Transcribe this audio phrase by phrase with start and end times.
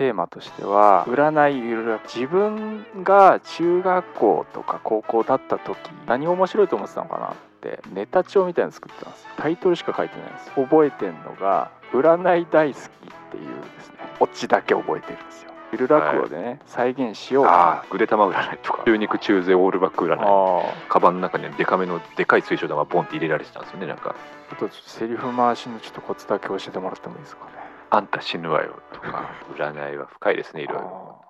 [0.00, 5.76] テーマとしては占いゆるら自分が中学校とか高校だった時
[6.06, 9.26] 何面白いと思ってたのかなってネタ帳みたいなの作ってたんです。
[9.36, 12.88] タイトルしか書いてないんです覚えてんのが占い大好きっ
[13.30, 13.44] ていう
[13.76, 13.96] ですね。
[14.20, 15.50] オチだけ覚えてるんですよ。
[15.72, 17.44] ゆる落語でね、再現しよう。
[17.44, 20.18] ああ、ぐで玉占いとか、中肉中背オールバック占い。
[20.18, 24.14] あカバンの中にデカめのでかい水晶玉ボンって入れられてたんですよね、なんか。
[24.50, 27.59] あとちょっとセリフ回しのちょっとコツだけ教えてもらってもいいですかね
[27.92, 31.20] あんた死ぬわよとか、占いは深いですね、いろいろ。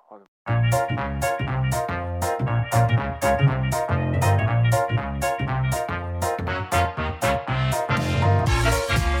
[0.45, 0.51] あ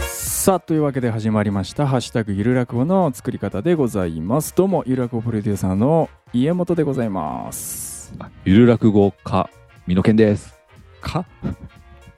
[0.05, 9.49] さあというわけで始まりました「ハッシュタグゆる落語」の作り方でございますどうもゆる落語プロデューサーの家元でございますゆる落語家、
[9.87, 10.59] 美濃健です。
[10.99, 11.25] か？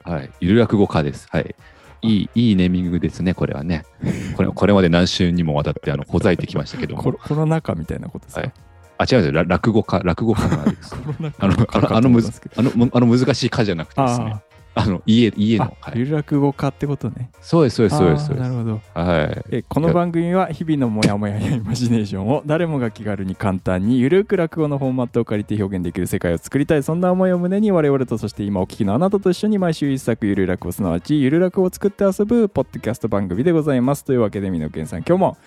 [0.04, 0.30] はい。
[0.42, 1.28] ゆる落語家です。
[1.30, 1.56] はい。
[2.04, 3.86] いい、いいネーミングですね、これはね。
[4.36, 7.04] これ、これまで何週にもわたって、あの、ほざいてきましたけども。
[7.04, 8.52] コロコロナ禍みたいなことですか、はい
[8.96, 9.32] あ、違うんですよ。
[9.32, 10.96] ら落語家、落語家なんです。
[11.40, 14.36] あの、あの、あのあの難しい家じゃなくてですね。
[14.76, 15.78] あの、家、家あの。
[15.82, 16.00] はい。
[16.00, 17.30] ゆる落語家ってことね。
[17.42, 18.30] そうです、そうです、そうです。
[18.32, 18.82] なるほど。
[18.94, 19.46] はい。
[19.52, 26.84] えこの番組は日々のモヤモヤやイマジネーションを 誰もが気軽に簡単にゆるく落語のフォーマットを借りて表現できる世界を作りたい。
[26.84, 34.04] そんな思いを胸に我々とそして今お聞きのあなたと一緒に毎週一作ゆる落語すなわちゆる落語を作って遊ぶポッドキャスト番組でございます。
[34.04, 35.38] というわけで美濃健さん今日も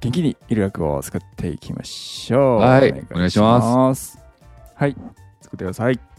[0.00, 2.60] 元気にゆる落語を作っていきましょう。
[2.60, 3.04] はい。
[3.12, 4.18] お願いします。
[4.74, 4.96] はい。
[5.46, 6.15] 作ってください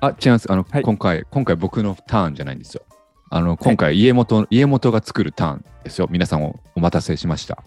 [0.00, 0.50] あ、違います。
[0.50, 2.82] あの、はい今回、今回僕のターンじゃないんですよ。
[3.30, 6.08] あの、今回、家元、家元が作るターンですよ。
[6.10, 7.62] 皆さんをお待たせしました。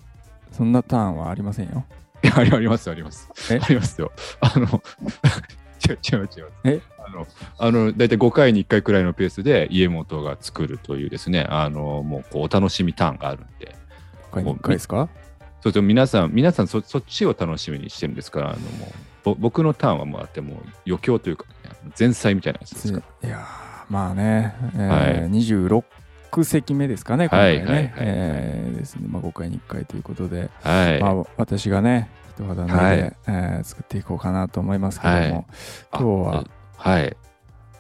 [0.52, 1.86] そんなターンはありませんよ
[2.24, 3.30] いやありますあります。
[3.52, 3.60] え？
[3.62, 4.12] ありますよ。
[4.40, 4.66] あの、
[5.88, 6.52] 違う違う違う。
[6.64, 6.82] え？
[7.06, 13.76] あの、あの、大体5回に1回くらいのペースで家元が作るというですね、あの、もうこうお楽しみターンがあるんで、
[14.32, 15.08] 他に1回ですか？
[15.08, 15.08] そう
[15.64, 18.90] すると皆さん、皆さんそそっちを楽しみにしてるんですから、あのもう
[19.24, 21.53] ぼ僕のターンはもうあってもう余興というか、ね、
[21.98, 23.02] 前菜みたいなやつですか？
[23.24, 23.30] ら。
[23.30, 23.44] いやー
[23.90, 25.84] まあね、えーはい26
[26.44, 27.94] 席目ですかね、今回ね。
[27.98, 31.00] えーですね、まあ、5回に1回ということで、はい。
[31.02, 35.30] まあ、私がね、人肌脱いで、はいえー作っていこうかなと思いますけども、はい
[35.92, 36.44] 今日は、
[36.78, 37.16] はい。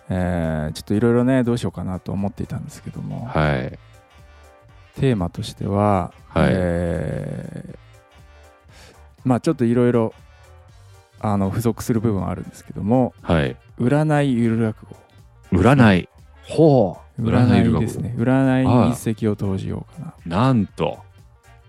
[0.09, 3.79] えーちょっといろいろね、どうしようかなと思っていたんですけども、はい。
[4.99, 7.77] テーマとしては、はいえー
[9.25, 10.13] まあちょっといろいろ
[11.21, 13.55] あの付属する部分はあるんですけども、はい。
[13.79, 14.95] 占いゆる落語。
[15.51, 16.09] 占い。
[16.43, 17.21] ほう。
[17.21, 18.13] 占いですね。
[18.17, 20.45] 占い一石を投じようかな。
[20.47, 20.99] なんと。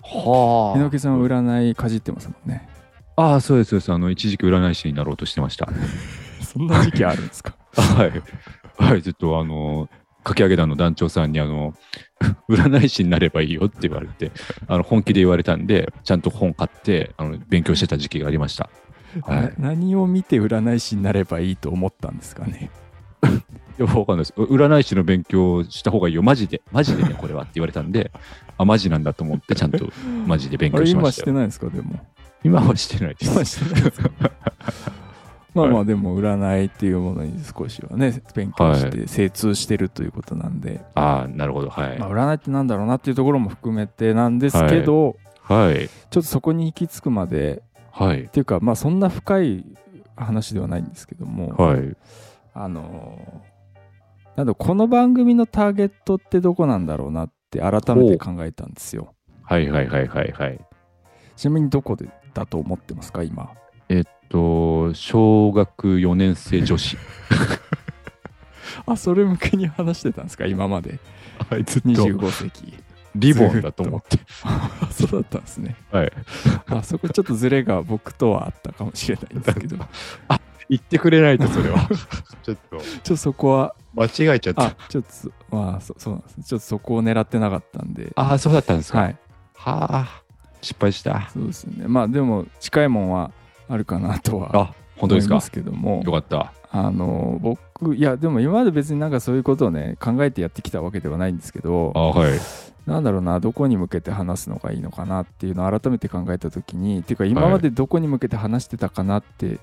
[0.03, 2.69] は猪木さんは占いかじってますもんね。
[3.17, 3.93] ああ、そうです、そうです。
[3.93, 5.69] あの、一時期占い師になろうとしてました。
[6.43, 7.55] そんな時期あるんですか？
[7.77, 8.13] はい。
[8.77, 9.89] はい、ちょっとあの、
[10.23, 11.75] かき上げ団の団長さんに、あの、
[12.49, 14.33] 占い師になればいいよって言われて、
[14.67, 18.69] あの、本気で言われたんで、ちゃんと本買って、あの、勉強してた時期がありました。
[19.23, 22.71] はいな何を見て占い師になればいいと思ったんですかね？
[23.79, 24.33] いや、わかんないです。
[24.37, 26.23] 占い師の勉強した方がいいよ。
[26.23, 26.63] マジで。
[26.73, 28.11] マジでね、 これはって言われたんで、
[28.59, 29.89] あ、マジなんだと思って、ちゃんと
[30.27, 31.01] マジで勉強しましよ。
[31.03, 31.69] 今したてないんですか？
[31.69, 31.95] でも。
[32.45, 33.65] 今はしてないで今す。
[33.65, 34.11] してないですか？
[35.55, 41.71] まあまあでも占いっていうものに少しはね勉強して精通してるということなんで、ああ、なるほど。
[41.71, 41.99] はい。
[41.99, 45.89] まあ、占いってなんだろうなっていうところも含めてなんですけど、はい。
[46.11, 47.63] ちょっとそこに行き着くまで
[47.97, 48.29] はいっ。
[48.29, 49.65] ていうかまあそんな深い
[50.17, 51.97] 話ではないんですけども、はい。
[52.55, 53.55] あのー
[54.37, 59.15] なんだこの番組のターゲットってどこなんだろうなって改めて考えたんですよ。
[59.45, 60.61] はいはいはいはいはい。
[61.37, 63.53] ちなみにどこでだと思ってますか今？
[63.89, 66.97] えっと、小学4年生女子。
[68.87, 70.99] あそれ向けに話してたんですか今まで？
[71.51, 72.75] あいつ25席。
[73.15, 74.19] リボンだと思って。
[74.45, 75.77] あ そうだったんですね。
[75.91, 76.13] はい。
[76.67, 79.89] あそこちょっとズレが僕とはあったかもしれないんですけどちょっ
[80.69, 81.89] 言ってくれないと、それは。
[82.43, 84.75] ちょっと、とそこは間違えちゃっあ。
[84.89, 85.05] ちょっ
[85.51, 89.01] とまあそそうなんですちょっとそこを狙ってなかったんでああ、そうだったんですか。
[89.01, 89.17] はい
[89.57, 90.23] はあ、
[90.61, 91.29] 失敗した。
[91.33, 93.31] そうですねまあでも近いもんは
[93.69, 95.35] あるかなとはあ、本当ですか？
[95.35, 95.41] 思いま。
[95.43, 96.53] すけどもよかった。
[96.71, 102.33] あの僕いやでも今まで別になんかそういうことをね考えてやってきたわけではないんですけどあはい。
[102.87, 109.59] なんだろうなどこに向けて話すのがいいのかなっていうのを改めて考えた時にっていうか今までどこに向けて話してたかなって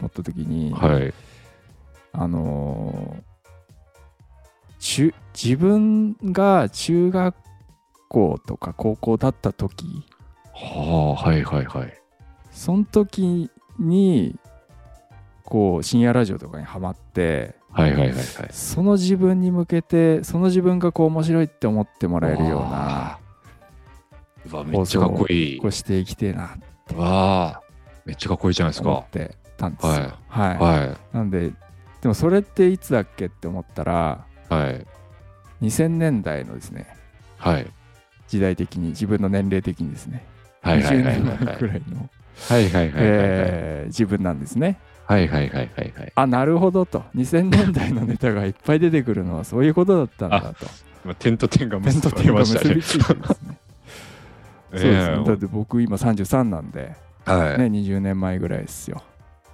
[0.00, 1.14] 思った時に、はい。
[2.12, 3.34] あのー
[4.84, 7.34] 中自分が中学
[8.10, 9.86] 校とか高校だった時
[10.52, 12.00] はあ、はいはいはい。
[12.50, 14.38] その時に
[15.42, 18.24] こう深夜ラジオとかにハマってはいはいはいはい。
[18.50, 23.18] その自分に向けてその自分がこう面白いって思ってもらえるような
[24.50, 25.68] うわ、めっちゃかっこいいこ。
[25.68, 27.62] うしていきてえなっってわあ、
[28.04, 28.90] めっちゃかっこいいじゃないですか。
[28.90, 29.92] 思ってたんですよ。
[29.92, 30.58] はい。
[30.58, 31.52] はなんで
[32.00, 34.54] でもそれっていつだっけって思ったらい。
[34.54, 34.86] はい。
[35.62, 36.86] 2000年代のですね
[37.38, 37.66] はい。
[38.28, 40.24] 時代的に自分の年齢的にですね
[40.62, 42.10] はいはいはい20はい年前くらいの、
[42.48, 43.00] はいはいはいはいはい。
[43.02, 44.78] えー自分なんですね。
[45.06, 46.12] はいはいはいはいはい。
[46.14, 50.66] あなるほどと2000年代のネタがいっぱい出てくるのはそういうことだったんだと。
[51.04, 51.78] 今点と点と
[52.10, 53.58] 点が結びついてますね。
[54.72, 55.24] そうですね。
[55.24, 59.02] だって僕今33なんで、はい、ね、20年前ぐらいですよ。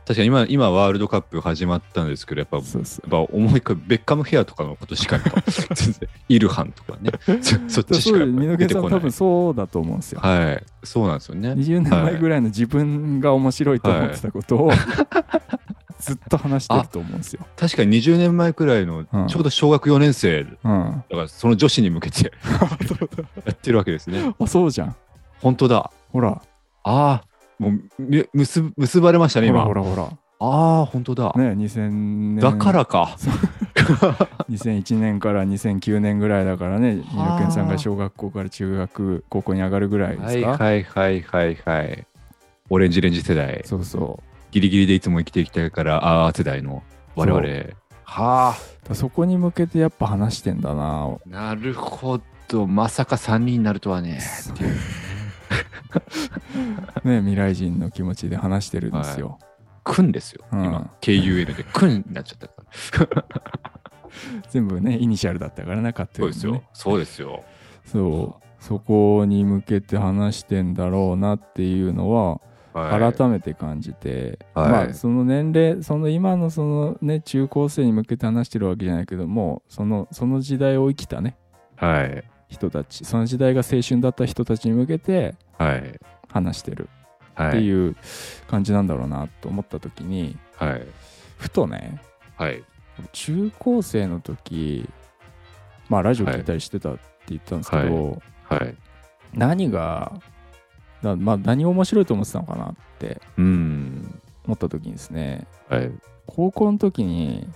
[0.06, 2.67] 確かに今今ワールドカップ始まったんですけどやっぱやっ。
[3.08, 5.25] ぱ思い浮かぶベッカムヘアとかのことしかやっ
[6.29, 7.12] イルハンとかね
[7.43, 8.19] そそっちしか。
[8.56, 10.20] 出てこない多分そうだと思うんですよ。
[10.20, 14.73] はいそうなんですよね20年前ぐらいの自分が面白いと思ってたことを
[16.00, 17.47] ずっと話してると思うんですよ。
[17.56, 21.05] 確かに20年前くらいのうんちょうど小学4年生だうん。
[21.11, 22.32] からその女子に向けて
[23.44, 24.97] やってるわけですねあ、そうじゃん。
[25.41, 26.43] 本当だほら、
[26.82, 27.25] ああ
[27.61, 29.69] もうみ結結ばれましたねほら今。
[29.69, 30.19] ほらほら。
[30.43, 32.37] ああ本当だ、ね、2000年。
[32.37, 33.17] だからか。
[34.51, 40.65] 2001年から2009年ぐらいだからね、二野健さんが小学校から中学、高校に上がるぐらいではいすか？
[40.65, 42.07] はいはいはいはい
[42.71, 43.61] オレンジレンジ世代。
[43.67, 46.83] そうそギリギリでいつも生きてきたからああ世代の
[47.15, 47.47] 我々。
[48.05, 48.55] は
[48.89, 48.95] あ。
[48.95, 51.09] そこに向けてやっぱ話してんだな。
[51.27, 52.19] なるほ
[52.49, 52.67] ど。
[52.67, 54.21] まさか3人になるとはね
[57.04, 59.38] ね、未来人の気持ちで話してるんですよ。
[59.84, 60.64] くんですよ、うん。
[60.64, 62.48] 今 KUL で くんになっちゃった
[63.06, 63.25] から。
[64.50, 67.44] 全部ね、イニシャルだったからなかったそうですよ、そうですよ。
[67.84, 68.44] そう。
[68.58, 72.40] そこに向けて話してんだろうなっていうのは、
[72.72, 73.12] はい。
[73.12, 74.70] 改めて感じて、はい。
[74.70, 81.37] まあその年齢その今のそのね中高生に向けて話してるわけじゃないけどもそのその時代を生きたね。
[81.76, 85.99] はい人たちその時代が青春だった人たちに向けてはい。
[86.29, 86.88] 話してる。
[87.35, 87.49] はい。
[87.49, 87.97] っていう
[88.49, 90.87] 感じなんだろうなと思った時に、はい。
[91.38, 92.00] ふとね
[92.37, 92.62] はい。
[93.12, 94.88] 中高生の時
[95.88, 98.75] まあラジオ聞いたりしてたって言ったんですけど、はい。
[99.32, 100.20] 何が
[101.02, 104.20] だまあ何を面白いと思ってたのかなってうん。
[104.44, 105.91] 思った時にですねはい。
[106.26, 107.49] 高校の時に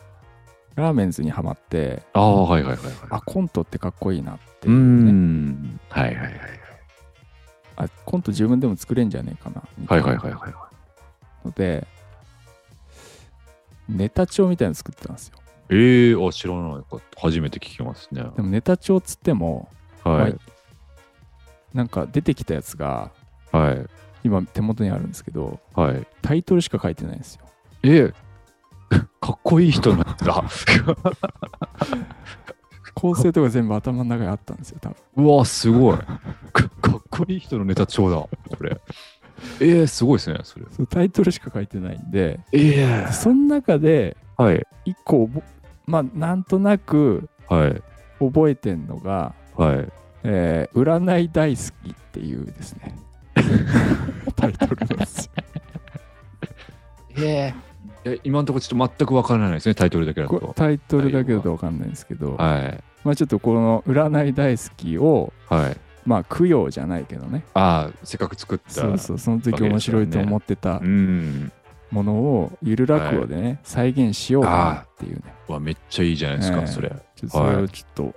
[0.74, 2.94] ラーメンズにはまってああはいはいはいはい。
[3.10, 5.80] あコントってかっこいいなってういうねん。
[5.88, 6.34] はいはいはい
[7.76, 10.68] あコント自分でも作れんじゃねえかなはいはいはいはいは
[11.44, 11.86] ので
[13.88, 15.38] ネタ帳みたいなの作ってたんですよ。
[15.70, 16.82] いええあ知らない。
[16.90, 18.22] か初めて聞きますね。
[18.36, 19.68] でもネタ帳つっても
[20.02, 20.36] はい。
[21.74, 23.10] なんか出てきたやつが
[23.52, 23.86] はい。
[24.24, 26.06] 今手元にあるんですけどはい。
[26.22, 27.44] タイトルしか書いてないんですよ。
[27.82, 28.14] ええ
[29.20, 30.44] かっこいい人なんだ。
[32.94, 35.24] 構成とか全部頭の中にあったんですよ多分。
[35.24, 35.98] うわすごい。
[35.98, 38.30] かかっこいい人のネタ帳だこ
[38.62, 38.80] れ。
[39.60, 40.64] ええすごいですねそれ。
[40.70, 44.64] そうタイトルしか書いてないんでええその中ではい。
[44.84, 45.42] 一個覚
[45.86, 47.82] まあなんとなくはい。
[48.20, 49.88] 覚えてんのがはい。
[50.22, 52.94] えー占い大好きっていうですね。
[54.36, 55.30] タイトルです
[57.16, 57.24] よ
[58.04, 60.46] ええ今のところちょっと全くわからないですねタイトルだけだこと。
[60.48, 62.84] れタイトルだけだと分かんないんですけど、はい。
[63.04, 65.76] まあちょっとこの占い大好きをはい。
[66.06, 67.44] まあ供養じゃないけどね。
[67.54, 71.52] ああせっかく作ったそうそうその時面白いと思ってたうん。
[71.90, 75.22] ものをゆる落語でね、再現しようかなっていうね。
[75.46, 76.66] わめっちゃいいじゃないですか、ええ。
[76.66, 76.92] それ。
[77.28, 78.14] それをちょっと、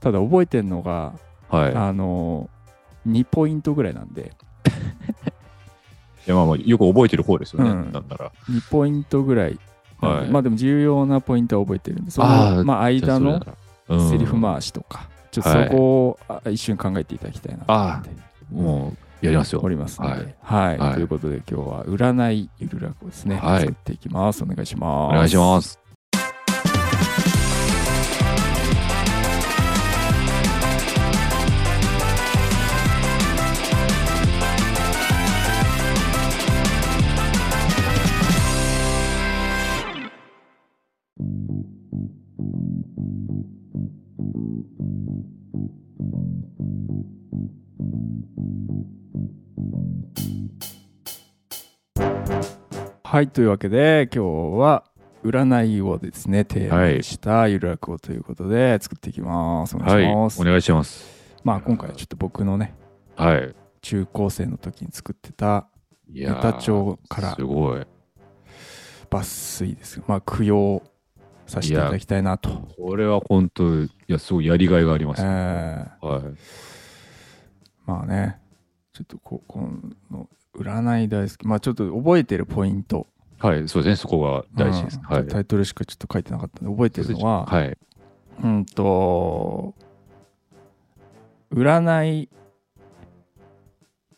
[0.00, 1.12] ただ覚えてんのが、
[1.48, 1.74] はい。
[1.74, 2.50] あの
[3.06, 4.22] 2ポイントぐらいなんで。
[4.22, 5.30] い
[6.26, 7.92] やまあまあよく覚えてる方ですよね、うん。
[7.92, 8.32] なんなら。
[8.50, 9.58] 2ポイントぐらい、
[10.00, 10.30] はい。
[10.30, 13.44] まあでも重要なポイントは覚えてるんでそのまあ間の
[13.88, 14.10] うん。
[14.10, 18.10] セリフ回しとか、ちょっとそこをあ一瞬考えていただきたいなと思って。
[18.50, 19.60] もうやりますよ。
[19.62, 20.34] おりますので、はい。
[20.40, 20.94] はい、はい。
[20.94, 23.60] ということで今日は占いゆる落語ですね、はい。
[23.60, 24.42] 作っていきます。
[24.42, 25.12] お願いします。
[25.12, 25.83] お願いします
[53.14, 54.82] はいというわけで今日は
[55.22, 59.76] 占いをですねテーマにしたゆる落語ということで作っていきます。
[59.76, 61.06] お願はいいします、お願いします。
[61.44, 62.74] まあ今回はちょっと僕のね
[63.14, 63.54] はい。
[63.82, 65.68] 中高生の時に作ってた
[66.12, 67.86] いネタ帳からすごい。
[69.08, 70.02] 抜粋です。
[70.08, 70.82] まあ供養
[71.46, 72.50] させていただきたいなと。
[72.76, 76.22] これは本当いやすごいやりがいがあります、えーはい。
[77.86, 78.38] まあね
[78.92, 79.68] ちょっとここ
[80.10, 81.46] の占い大好き。
[81.46, 83.06] まあちょっと覚えてるポイント。
[83.38, 85.00] はい、そうですね、そこが大事です。
[85.02, 85.20] はい。
[85.22, 85.28] うん。
[85.28, 87.76] タイトルしかちょっと書いてなかったんで覚えてるのは、はい。
[88.42, 89.74] うんと
[91.52, 92.28] 占い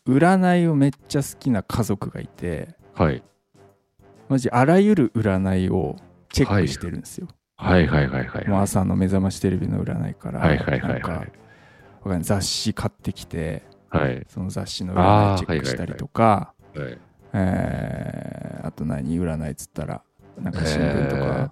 [0.07, 3.21] 占いをめっちゃ好きな家族がいてはい。
[4.29, 5.97] マジあらゆる占いを
[6.29, 8.47] チェックしてるんですよ、はいはいはいはい。
[8.47, 11.25] もう朝の目覚ましテレビの占いから、はいはいはいは
[12.17, 12.23] い。
[12.23, 14.25] 雑誌買ってきてはい。
[14.29, 16.97] その雑誌の占いチェックしたりとかはい。
[17.33, 20.01] えーあと何占いっつったら
[20.41, 21.51] なんか新聞とか、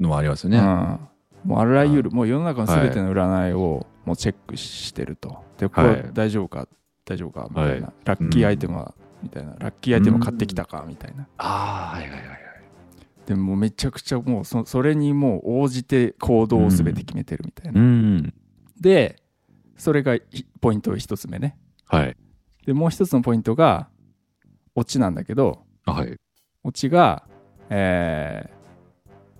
[0.00, 0.58] のもありますよね。
[0.58, 0.98] うん、
[1.44, 6.66] もうあらゆるもう世の中の全ての占いをもうチェックしてるとでこはいれ大丈夫か
[7.04, 12.43] 大丈夫かみたいな、はラッキーアイテムは、みたいなラッキーアイテム買ってきたかみたいなああ、はいはいはいはい。
[13.26, 18.34] でもめちゃくちゃもうそそれにもう応じて行動を全て決めてるみたいな、うん。
[18.80, 19.16] で
[19.76, 20.22] それがい
[20.60, 22.16] ポイント一つ目ねはい。
[22.66, 23.88] でもう一つのポイントが
[24.74, 26.16] オチなんだけどあはい。
[26.62, 27.24] オチが、
[27.70, 28.54] えー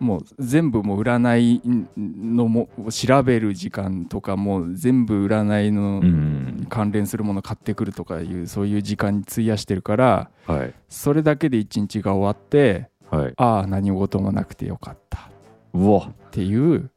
[0.01, 1.63] もう全部もう占い
[1.97, 6.67] のも調べる時間とかもう全部占いのうん。
[6.69, 10.75] 関連するもの買ってくるとかいうそういう時間に費やしてるからはい。
[10.89, 13.35] それだけで一日が終わってはい。
[13.37, 15.31] ああ何事もなくてよかった
[15.73, 16.09] うわ。
[16.09, 16.91] っていう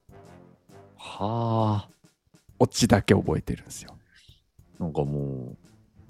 [0.96, 1.90] はあ。
[2.60, 3.96] オチだけ覚えてるんですよ。
[4.80, 5.58] なんかもう、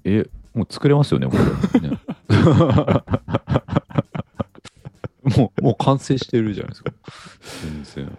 [0.04, 1.80] え、もう作れますよね、これ。
[1.90, 2.00] ね
[5.38, 6.94] もう、もう完成してるじゃないですか。
[7.64, 8.18] 全然。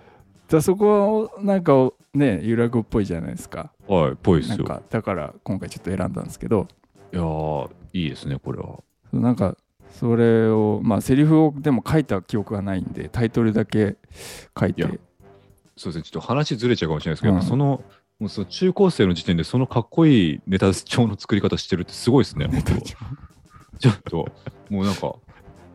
[0.49, 4.83] だそこはなんかねゆらぐっぽいじゃないですかはい、ぽいですよ。
[4.89, 6.69] だから今回ちょっと選んだんですけど
[7.13, 8.81] いやー、いいですね、これは。
[9.13, 9.57] なんか
[9.91, 13.97] それをまあセリフをでも書いた記憶がないんでタイトルだけ
[14.59, 14.91] 書いていや
[15.79, 17.85] そうですね、ちょっと話ずれちゃうかもしれないですけど、うんその、
[18.19, 22.49] もうその中高生の時点でそのかっこいいネタ帳の作り方してるってすごいですね。
[23.79, 24.29] ちょっと、
[24.71, 25.15] もうなんか、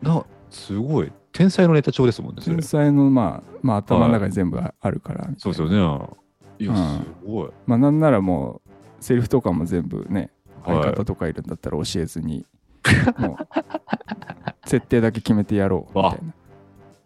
[0.02, 2.62] な、すごい、天才のネタ帳ですもんね、天。
[2.62, 6.06] 才のまあまあ頭の中に全部ああるからみたいなそうですよね。
[6.58, 7.50] いや、うんすごい。
[7.66, 10.30] まあなんならもうセリフとかも全部ね
[10.62, 12.46] はい相方とかいるんだったら教えずに、
[13.18, 13.73] もう
[14.66, 16.18] 設定だけ決めてやろうみたいな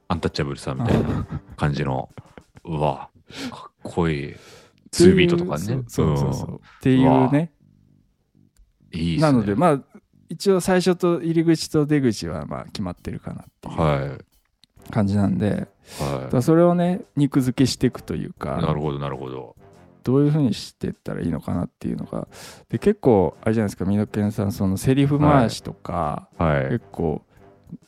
[0.08, 2.08] アンタッチャブルさんみたいな感じの、
[2.64, 3.10] うわ、
[3.50, 4.36] かっこいい。
[4.92, 5.58] 2ビートとかね。
[5.58, 7.52] そうそうそうそうっていうね
[8.92, 9.22] うんいいね。
[9.22, 9.80] なのでまあ
[10.30, 14.24] 一応最初と入り口と出口はまあ決まってるかなっていうはい。
[14.90, 15.68] 感じなんで、
[16.00, 18.32] だはからそれをね肉付けしていくというい。
[18.32, 19.54] かなるほど、なるほど。
[20.02, 22.26] どういうふうにしていったらいいのかなっていうのが
[22.70, 26.64] で結構あれじゃないですか美濃健さんそのセリフ回しとか、はい。
[26.70, 27.22] 結構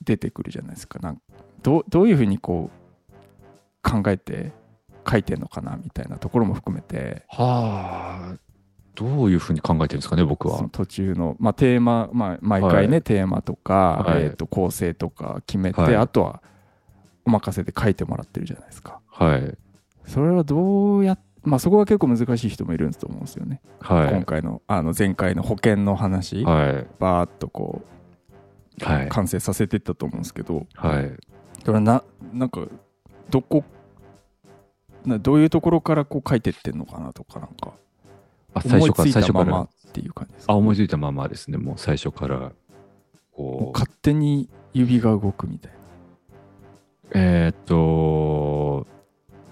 [0.03, 1.23] 出てくるじゃないですかなんか
[1.63, 4.53] どうどういうふうにこう考えて
[5.09, 8.39] 書いてんのかなみたいなところも含めてはあ、
[8.95, 10.69] どういうふうに考えてるんですかね、僕は。
[10.73, 16.43] 途中の、まあ、テーマ、まあ、毎回ね、はテーマとか、はいえー、と構成とか決めて、はいあとは
[17.25, 19.57] お任せで書いてもらってるじゃないですかはい。
[20.07, 24.11] それはどうやっまあそこは結構難しい人もいると思うんですよね、はい。
[24.11, 26.87] 今回のあの前回の保険の話、はい。
[26.99, 27.83] バーッとこはい。
[27.83, 28.00] う
[29.09, 31.13] 完成させていったと思うんですけど、はい。
[31.65, 32.67] それはななんか
[33.31, 33.65] どこ
[35.05, 37.73] などういうところからこう書いてってんのかなとかなんか
[38.55, 39.63] あ、最初から、最初からたまま。
[39.65, 40.53] っていう感じですか？
[40.53, 42.53] あ、思いついたままですね、もう最初から。
[43.33, 43.79] こう。
[43.79, 45.79] 勝手に指が動くみたいな
[47.13, 48.87] えーっと、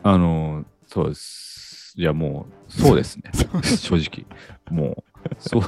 [0.04, 1.92] あの、そうです。
[1.96, 3.30] いや、もう、そうですね。
[3.62, 4.26] 正直。
[4.70, 5.04] もう、
[5.38, 5.62] そう、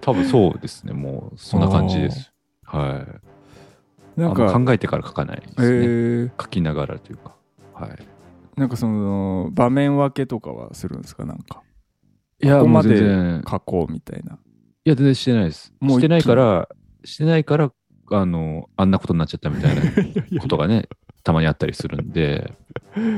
[0.00, 0.94] 多分そうですね。
[0.94, 2.32] もう、そんな感じです。
[2.78, 3.06] は
[4.16, 4.20] い。
[4.20, 5.86] なんか考えてから書かないですえね。
[6.36, 6.42] ー。
[6.42, 7.34] 書きながらというか。
[7.74, 7.90] はい。
[8.56, 11.24] なんかその場面分けとかはするんですか？
[11.24, 11.62] なんか。
[12.42, 14.34] いや、ここまで全然、書こうみたいな。
[14.34, 14.36] い
[14.90, 15.72] や、全然してないです。
[15.80, 16.68] もうしてないから、
[17.04, 17.72] してないから、
[18.12, 19.82] あの、あんなことになっちゃったみたいな
[20.40, 20.88] ことがね、
[21.24, 22.52] たまにあったりするんで、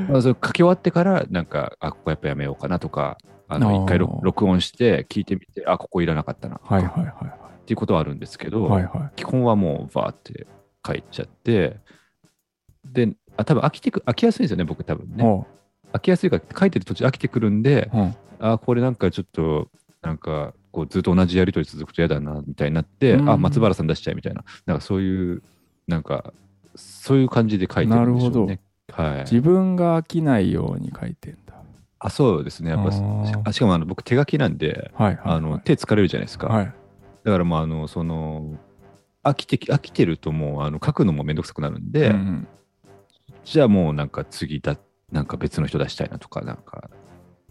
[0.09, 6.75] ま あ、それ書き終わってから、なんか、あ、ここやっぱやめようかなとか、あの、一回録録音して聞いてみて、あ、ここいらなかったな、とか。
[6.77, 10.47] はいはいはいっていうことはあるんですけど、はいはいはい基本はもうバーって
[10.87, 11.79] 書いちゃって、
[12.85, 15.25] で、あ多分飽きてく、飽きやすいんですよね、僕多分ね。
[15.25, 15.45] お
[15.93, 19.69] 飽きやすいから書いてる途中飽きてくるんで、ううんあ、これなんかちょっと、
[20.01, 25.43] なんか、こうずっと同じやりとり続くと嫌だな、みたいになって、うんあ、松原さん出しちゃいみたいな、なんかそういう、
[25.89, 26.33] なんか、
[26.77, 28.61] そういう感じで書いてるんでしょうね。
[28.93, 29.21] はい。
[29.23, 31.55] 自分が飽きないように書いてんだ
[31.99, 32.71] あ、そうですね。
[32.71, 32.85] やっ
[33.43, 36.49] ぱしかもあの僕手書きなんで、はいはいあの手疲れるじゃないですか。
[36.49, 36.73] はい
[37.27, 38.55] だからまああのその
[39.25, 42.49] 飽きてき飽きてるともうあの書くのもめんどくさくなるんで、うんうん
[43.45, 44.77] じゃあもうなんか次だ
[45.13, 46.91] なんか別の人出したいなとかなんか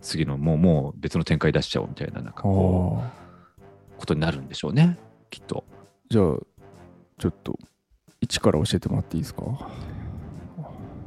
[0.02, 5.64] 次のもうもう別の展開出しちゃおうみたいななんかこうことになるんでしょうねきっと。
[6.10, 6.24] じゃあ
[7.18, 7.58] ちょっと
[8.20, 9.44] 一から教えてもらっていいですか？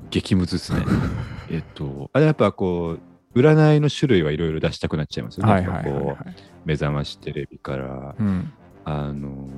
[0.08, 0.86] 激ムズですね。
[1.52, 2.96] えっと、あれやっぱこ
[3.34, 5.52] う、占いの種類はいろいろ出したくなっちゃいますよね。
[5.52, 6.34] はいはいはい、やっぱはいこう
[6.64, 8.52] 目覚ましテレビから、うん
[8.88, 9.48] あのー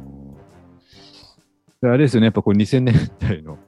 [1.82, 3.58] あれですよね、やっぱこう2000年代の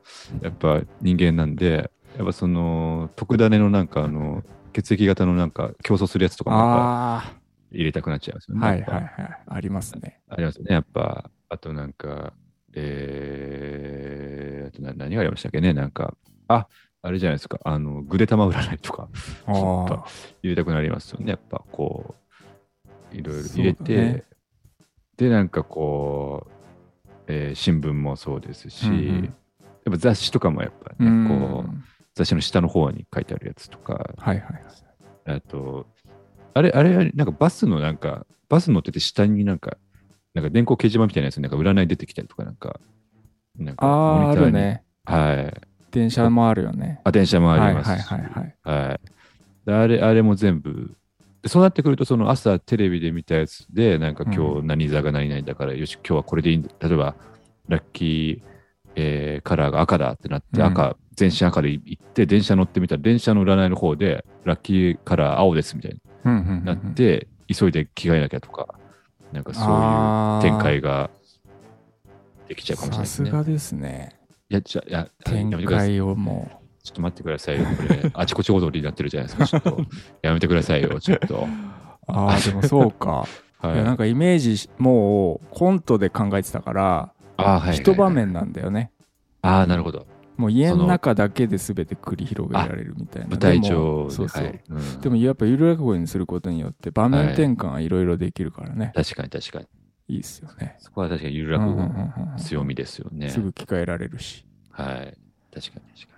[0.43, 4.43] やっぱ人間なんで、やっぱその特ダネのなんかあの
[4.75, 7.23] 血液型のなんか競争するやつとかも
[7.71, 8.67] 入れたくなっちゃいますよね。
[8.67, 9.09] あはいはいはい。
[9.47, 10.21] ありますね。
[10.29, 11.31] ありますね、やっぱ。
[11.49, 12.35] あとなんか、
[12.75, 16.15] えー、あとな何がありましたっけね、なんか、
[16.49, 16.67] あ
[17.01, 19.09] あれじゃないですか、あの、ぐで玉占いとか
[19.47, 20.07] あちょっとあ
[20.43, 22.15] 入れたくなりますよね、やっぱこ
[23.13, 24.25] う、いろいろ入れて、ね
[25.17, 26.53] で、なんかこう、
[27.29, 29.35] えー新聞もそうですし、うんうん
[29.85, 31.71] やっぱ雑誌とかもやっぱうね、んこう、
[32.15, 34.65] 雑誌の下の方に書いてあるやつとか、はいはい
[35.25, 35.87] あと、
[36.55, 39.77] あれ、あれ、なんかバスのなんか、バス乗ってて下になんか、
[40.35, 42.79] なんか電光掲示板みたいなやつになんか占い出てきたりとか、なんか、
[43.59, 44.53] なんかあある。
[44.53, 45.61] ねはい。
[45.91, 48.07] 電車もあるよねあ、電車もありますし。
[48.07, 49.01] はいはいはいはいはい。
[49.67, 50.95] であれ、あれも全部、
[51.43, 56.71] でそうなってくると、その朝テレビで見たやつで、なんか今日何座が何々だから、よし、今日はこれでいいんだ。
[56.81, 57.17] 例えば、
[57.69, 58.49] ラッキー、
[58.95, 65.93] えーカラーが赤だってなって、うん赤、全身赤で行って、電車乗ってみたら、電車の占いの方で、ラッキーカラー青ですみたい
[66.25, 68.75] になって、急いで着替えなきゃとか、
[69.33, 71.11] なんかそういう展開が
[72.49, 73.31] できちゃうかもしれないですね。
[73.31, 74.17] さすがですね
[74.49, 75.51] いや、じゃあ、いや、展。
[75.51, 77.65] 開をもちょっと待ってくださいよ。
[77.65, 79.47] これ、 あちこち踊りになってるじゃないですか。
[79.47, 79.87] ちょっと、
[80.23, 81.37] やめてくださいよ、ちょっと。
[81.37, 81.47] う
[82.09, 83.27] ああでもそうか。
[83.59, 83.77] はい。
[83.77, 87.77] やなんかイメージしもうコントで考えてたからあーはいはいはい。
[87.77, 88.91] 一場面なんだよね。
[89.43, 90.07] ああ、なるほど。
[90.37, 93.29] もう家の中だけで全て繰り広げられるみたいな。
[93.29, 94.61] 舞台で上そうそう、はい。
[94.69, 95.01] うん。
[95.01, 99.67] でもやっぱゆる落語にすることによって場面転換はいろいろできるからね、確かに確かに。
[100.09, 100.77] い、いっすよね。
[100.81, 102.39] そこは確かにゆる落語うんうんのうんうん。
[102.39, 103.29] 強みですよね。
[103.29, 104.45] すぐ着替えられるし。
[104.71, 105.17] はい。
[105.55, 106.12] 確かに確か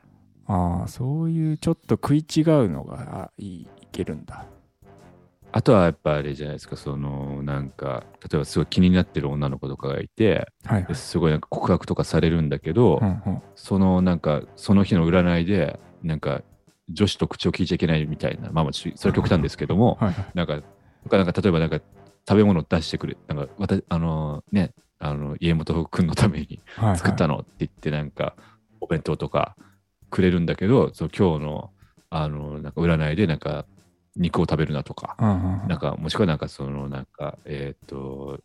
[0.47, 4.43] ああそういうちょっと食い違うのがあいいいけるんだ。
[4.43, 4.55] に。
[5.53, 10.95] あとはやっぱあれじゃないですか、その、なんか、例えばすごい気になってる女の子とかがいて、はいはい。
[10.97, 13.43] すごいなんか告白とかされるんだけど、うんうん。
[13.55, 16.43] そのなんか、その日の占いで、なんか、
[16.91, 20.27] 女子と口を聞いちゃいけないみたいな、まあまあ、それは極端ですけども、はいはい。
[20.35, 20.61] なんか、
[21.11, 21.79] なんか例えばなんか
[22.29, 26.99] 食べ物を出してくれ、なんか、わたあのね、あの家元君のためにはいはい。
[26.99, 28.35] 作ったのって言って、なんか、
[28.81, 29.55] お弁当とか
[30.15, 31.71] くれるんだけど、そう今日の、
[32.09, 33.67] あの、なんか占いで、なんか、
[34.15, 35.17] 肉を食べるなとか、
[35.69, 38.39] なんか、もしくはなんか、その、なんか、えっ、と、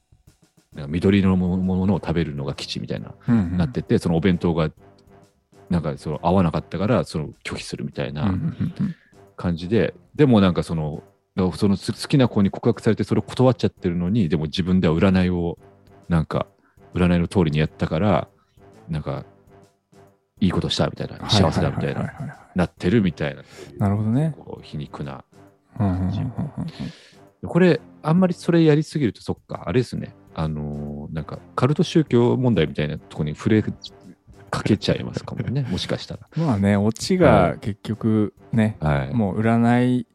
[0.74, 3.58] なんか緑のものを食べるのが基地みたいな、うんうん。
[3.58, 4.72] なってて、そのお弁当が、
[5.70, 8.34] なんか、その合わなかったから、その拒否するみたいな
[9.36, 11.04] 感じで、でもなんかその、
[11.54, 15.60] その好きな子に告白されてそれを断っちゃってるのに、でも自分では占いを、
[16.08, 16.48] なんか、
[16.96, 18.28] 占いの通りにやったから、
[18.90, 19.24] なんか、
[20.40, 22.14] いいことしたみたいな、幸せだみたいな、
[22.56, 23.44] なってるみたいな、
[23.78, 24.36] なるほどね。
[24.62, 25.24] 皮肉な。
[27.46, 33.64] これ、あんまりそれやりすぎると、そっか、あれですね、あのーなんか、カルト宗教問題みたいなところに触れ
[34.50, 36.28] かけちゃいますかもね、 もしかしたら。
[36.38, 39.14] まあね、オチが結局ね、はい。
[39.14, 40.08] もう占い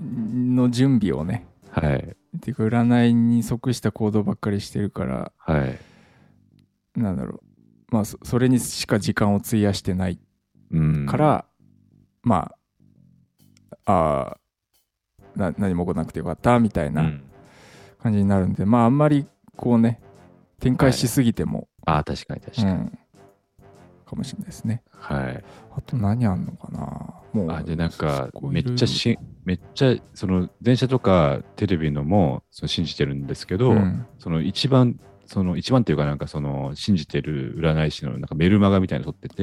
[0.00, 2.16] の準備をね、はい。
[2.36, 5.78] っていうか占いに即した行動ばっかりしてるから、はい。
[6.96, 7.43] なんだろう、
[7.94, 10.18] まあそそれにしか時間を費やしてない
[10.72, 11.06] うん。
[11.06, 11.44] から、
[12.24, 12.52] ま
[13.86, 13.92] あ、
[14.32, 17.12] あーな何も起こらなくてよかったみたいうん、な
[18.02, 19.26] 感じになるんで、まああんまり
[19.56, 20.00] こうね、
[20.58, 22.68] 展開しすぎても、ああ、確かに確かに。
[22.68, 22.98] うん、
[24.04, 24.82] かもしれないですね。
[24.90, 25.44] はい。
[25.76, 34.98] あと何あんのかなもう、あでなんかめっちゃしめっちゃその電車とかテレビのもその信じてるんですけど、うんその一番
[35.34, 39.42] その一番っていうかなんかその信じてる占い師のなんかメルマガみたいなの撮ってて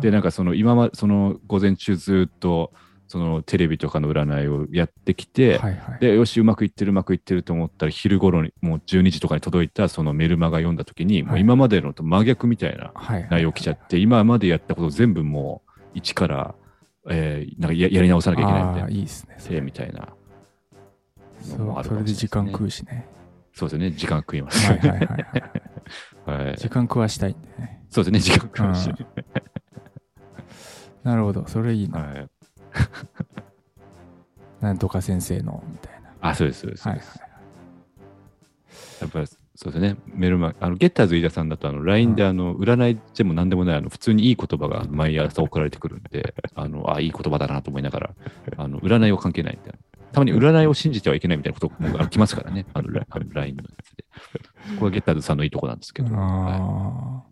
[0.00, 2.72] でなんかその今まその午前中ずっと
[3.08, 16.54] そのテレビとかの占いをやってきて、はいはい、でよしうまくいってるうまくいってると思ったら昼頃にもう12時とかに届いたそのメルマガ読んだ時に、もう今までのと真逆みたいなはいはい内容来ちゃって、今までやったこと全部もう一から、
[17.10, 19.36] えーなんかややり直さなきゃいけないみたいないいですね。
[19.38, 20.08] そえれーみたいな
[21.42, 23.06] そのもあるかうそれで時間食うしね。
[23.52, 23.90] そうですよね。
[23.92, 26.46] 時間食います、はいはいはいはい。
[26.46, 27.84] は い時間食わしたいんでね。
[27.90, 28.90] そうですね時間食うし、
[31.02, 32.00] なるほど、それいいな。
[32.00, 32.28] はい、
[34.60, 36.10] なんとか先生の、みたいな。
[36.20, 37.32] あそうですそうです、はいはい
[39.02, 39.96] やっぱりそうですね。
[40.06, 48.10] メルマあのゲッターズ飯田さんだとあの LINE であの、占いでも何でもないあの普通にいい言葉が毎朝送られてくるんであのあいい言葉だなと思いながら
[48.56, 49.74] あの占いは関係ないんで
[50.12, 54.04] たまに占いを信じてはいけないみたいなことも来ますからね、 あのラあの LINE のやつで。
[54.74, 56.22] そこはゲッターズさんのいいとこなんですけど、はい。
[56.22, 57.22] あ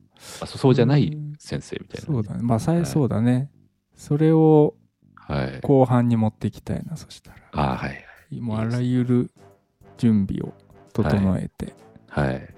[0.42, 2.06] あそそうじゃない先生みあたいな。
[2.06, 2.42] そうだね。
[2.42, 2.80] まあさはい。
[2.82, 3.50] えそうだね。
[3.94, 4.74] それを
[5.14, 5.60] はい。
[5.62, 7.36] 後半に持っていきたいなそしたら。
[7.52, 7.92] あーは
[8.32, 8.40] い。
[8.40, 9.30] もうあらゆる
[9.98, 10.54] 準備を
[10.92, 11.74] 整えて、
[12.08, 12.54] はい。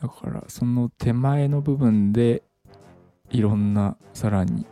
[0.00, 2.42] だからその手前の部分で
[3.30, 4.66] いろんなさらに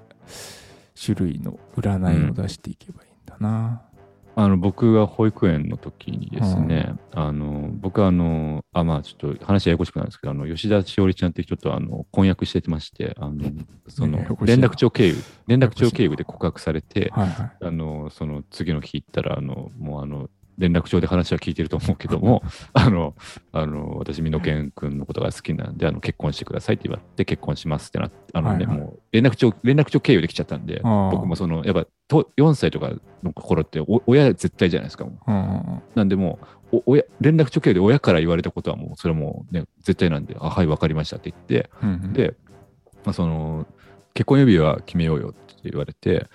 [1.03, 3.09] 種類の占いを出していけばいい。
[3.09, 3.12] んだ
[3.43, 3.83] な、
[4.35, 13.51] あの僕が保育園の時にですね、あの僕はあのあまあちょっと話ややこしくなるんですけどあの吉田しおりちゃんって人とあの婚約してましてあの
[13.89, 17.53] その連絡帳経由連絡帳経由で告白されてはいはい。
[17.61, 23.15] あのその次の日行ったらあのもうあの連絡帳で話は聞いてると思うけども あの
[23.53, 28.87] あの私美濃健君のことが好きなんであの結婚してくださいって言われて結婚しますってなってあのね、はいはい。
[28.87, 35.31] もう連絡帳連絡帳経由できちゃったんで僕もそのやっぱと4歳とかの頃ってお親絶対じゃないですかもう。
[35.31, 35.83] うんうんうん。
[35.95, 36.39] なんでも
[36.73, 42.13] うお親連絡帳経由で親から言われたことはもうそれはもうね絶対なんであはい分かりましたって言ってうんうん。
[42.13, 42.35] で、
[43.05, 43.67] まあ、その
[44.15, 46.29] 結婚指輪決めようよって言われて、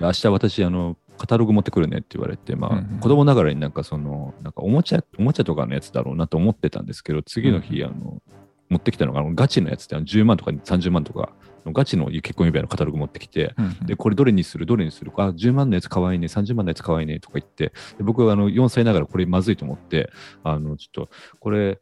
[0.00, 2.98] 明日私あのカタログ持ってくるねって言われて、まあうんうん。
[2.98, 8.20] 子供ながらになんかそのなんかおもちゃおもちゃとかのやつだろうなと思ってたんですけど次の日、うんあの
[8.68, 11.28] 持ってきたのがあのガチのやつであの10万とか30万とかの
[11.66, 13.86] ガチの結婚指輪のカタログ持ってきて、うんうん。
[13.86, 14.66] で、これどれにする？
[14.66, 15.12] どれにする？
[15.16, 17.20] あ、10万のやつかわいいね、30万のやつかわいいね。
[17.20, 20.10] とか言って、で僕はあの4歳ながらこれまずいと思って、
[20.42, 21.78] あの、ちょっと、これ、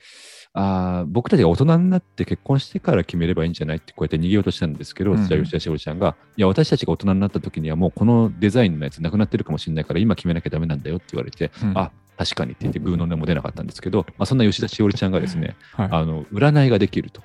[0.53, 11.79] あー僕たちが大人になって結婚してから決めればいいんじゃないってこうやって逃げようとしたんですけど、うん吉田しおりちゃんが、いや、私たちが大人になった時にはもうこのデザインのやつなくなってるかもしれないから今決めなきゃダメなんだよって言われて、うん。
[11.79, 15.88] あ、確かにって言ってグーの音も出なかったんですけど、まあ、そんな吉田しおりちゃんがですね、はい。
[15.90, 17.23] あの、占いができると。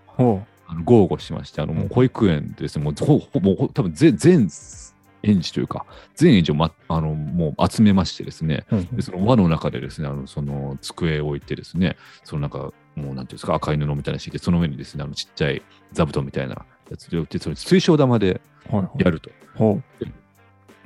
[0.65, 4.49] ほあの豪語しまして、あのもう保育園でですね、もうほほぼほ多分全全
[5.23, 19.03] 園児というか、全園児を、ま、あのもう集めましてですね、うでその輪の中でですね、あのその机を置いてですね、そのなんか、もうなんていうんですか、赤い布みたいなの敷いて、その上にですね、あのちっちゃい座布団みたいなやつで置いて、それ水晶玉ではいはい。
[19.03, 19.29] やると。
[19.55, 19.81] ほ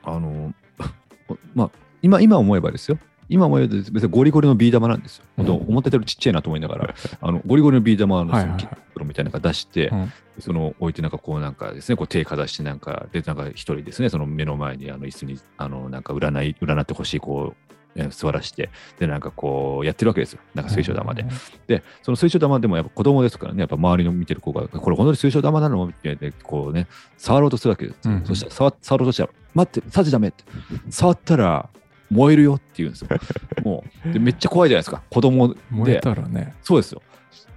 [0.04, 0.54] あの、
[1.56, 2.98] まあ、今、今思えばですよ。
[3.30, 5.26] 今思えば別にゴリゴリのビー玉なんですよ。
[5.38, 20.40] 本当思ってたよりちっちゃいなと思いながら、 あのゴリゴリのビー玉のはいはいはいそのキップロみたいなのが出して、うんその置いてなんかこうなんかですね、こう手かざしてなんか、で、なんか一人ですね、その目の前にあの椅子にあのなんか占い、占ってほしいこう、え座らして、で、なんかこうやってるわけですよ。
[20.54, 21.26] なんか水晶玉で。
[21.68, 25.86] で、その水晶玉でもやっぱ子供ですからね、やっぱ周りの見てる子が、これ本当に水晶玉なの？
[25.88, 26.88] みたいな、こうね、
[27.18, 28.08] 触ろうとするわけです。
[28.08, 30.44] うんそしたら触触ろうとしたら、待って、触っちゃダメって。
[30.90, 31.70] 触ったら
[32.10, 33.10] 燃えるよって言うんですよ。
[33.64, 36.02] もう、でめっちゃ怖いじゃないですか、子供燃えで。
[36.02, 37.02] たらねそうですよ。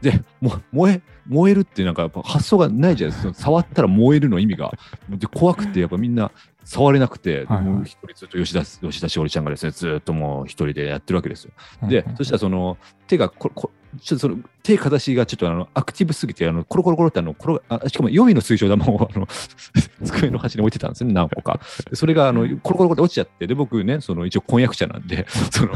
[0.01, 3.35] で、も燃え、燃えるってなんかやっぱ発想がないじゃないですか。
[3.35, 4.73] 触ったら燃えるの意味が。
[5.09, 6.33] で、怖くて、やっぱみんな
[6.65, 11.53] 触れなくて、はいはいもう一人ずっと吉田、吉田しおりちゃんがですね、ずっともう一人でやってるわけですよ。
[11.89, 19.27] でうん、そしたらその手がここちょっとその手かざしがちょっとあのアクティブすぎてあのコロコロコロってあの転があしかも予備の水晶玉をあの
[20.05, 21.61] 机の端に置いてたんですね何個か。
[21.91, 25.75] でそれがあのコロコロコロって落ちちゃってで僕ねその一応婚約者なんで その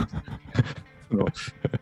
[1.10, 1.26] その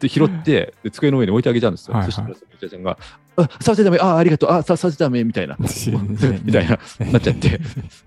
[0.01, 2.12] で拾ってで机の上に置いてあげたんですよ、はいはい。
[2.12, 2.99] そしたらその吉田ちゃんが
[3.37, 5.57] 「あ触っちゃダメあありがとうあさ触っちゃダメ」みたいな。
[6.42, 6.79] みたいな
[7.12, 7.61] なっちゃって。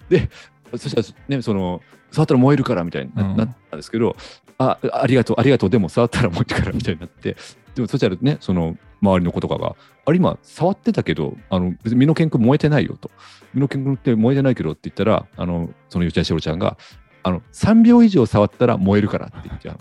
[0.10, 0.30] で
[0.76, 4.15] そしたらねその触ったら燃えるからみたいにな,、ったんですけど
[4.58, 7.36] あありがとうありがとうでも触ったら燃えるからみたいになって
[7.76, 13.12] でもそしたらねその周りの子とかがあれ今触ってたけどあの別に身の健君燃えてないよと。
[13.54, 16.78] 身の健君って燃えてないけどって言ったらあのその吉田しちゃんが
[17.24, 19.80] あの3秒以上触ったら燃えるからって言ってあの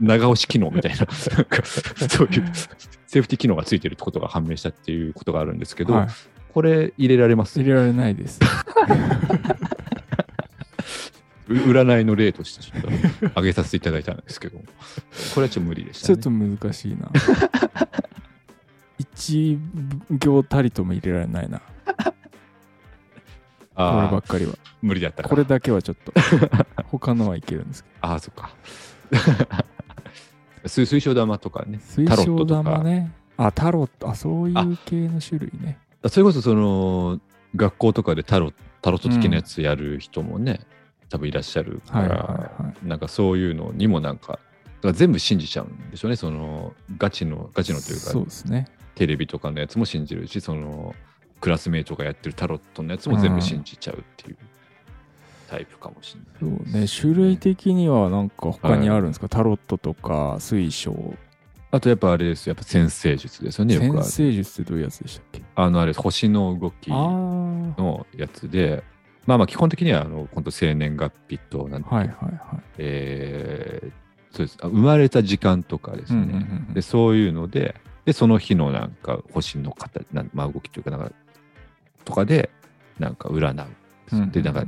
[0.00, 2.50] 長押し機能みたいなそういう
[3.06, 6.08] セーフティー機能がついてるってことが判明したっていうことがあるんですけど、はい。
[6.52, 7.60] これ入れられます？
[7.60, 8.40] 入れられないです。
[8.40, 8.44] う
[11.48, 12.88] 占いの例としてちょっと
[13.28, 14.64] 挙げさせていただいたんですけど、こ
[15.36, 16.16] れはちょっと無理でした、ね。
[16.16, 17.10] ちょっと難しいな。
[18.98, 19.58] 一
[20.10, 21.60] 行たりとも入れられないな。
[23.74, 24.54] こればっかりは。
[24.82, 25.28] 無理だったか。
[25.28, 26.12] これだけはちょっと。
[26.86, 28.50] 他のはいけるんですけああ、そっか。
[30.66, 33.12] 水水晶玉とかね、ど水晶玉ね。
[33.36, 34.08] あタロット。
[34.08, 35.78] あそういう系の種類ね。
[36.08, 37.20] それこそその
[37.56, 40.60] 学校とかでタロタロット的なやつやる人もね、
[41.08, 42.88] 多分いらっしゃるから、はいはいはい。
[42.88, 44.40] なんかそういうのにもなんか、だか
[44.82, 48.68] ら全部信じちゃうんでしょうね、そのガチの、ガチのというか、そうですね。
[48.94, 50.94] テレビとかのやつも信じるし、その
[51.40, 54.36] クラスメイトがやってるタロットのやつも全部信じちゃうっていう
[55.50, 56.58] タイプかもしれない。
[56.58, 56.86] そうね。
[56.86, 61.14] 種類的にはなんか他にあるんですか、タロットとか水晶。
[61.70, 62.46] あとやっぱあれです。
[62.46, 65.42] よ、やっぱ先生術ですよね、先生術ってどういうやつでしたっけ？
[65.56, 68.84] あのあれ、星の動きのやつで、
[69.26, 72.62] まあまあ基本的にはあの本当生年月日となんてはいはいはい。
[72.78, 74.58] えーそうです。
[74.62, 76.74] あ生まれた時間とかですね、うんうんうんうん。
[76.74, 81.12] でそういうのででその日のなんか星の形なん、まあ、動きというかなんか
[82.04, 82.50] とかで
[82.98, 83.66] なんか占う、
[84.12, 84.64] うんでなんか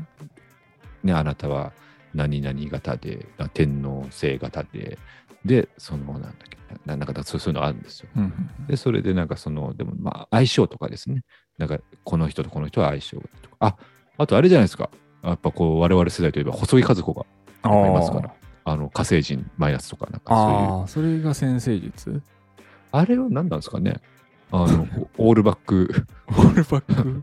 [1.03, 1.73] ねあなたは
[2.14, 4.99] 何々型であ天皇星型で
[5.45, 8.09] でそのなんだっけななんかそういうのあるんですよ。
[8.16, 8.27] うんう
[8.62, 11.23] んでそれでなんかそのでもまあ相性とかですね。
[11.59, 13.57] なんかこの人とこの人は相性がとか。
[13.61, 13.77] あ
[14.18, 14.90] あとあれじゃないですか。
[15.22, 17.26] やっぱこう我々世代といえば細井和子が
[17.64, 18.29] いますから。
[18.29, 18.33] ー
[18.68, 21.14] あの火星人マイナスとかなんかそういう。
[21.14, 22.20] それが先生術？
[22.92, 24.00] あれは何なんですかね。
[24.50, 24.87] あの
[25.18, 26.07] オールバック。
[26.29, 27.22] オールバック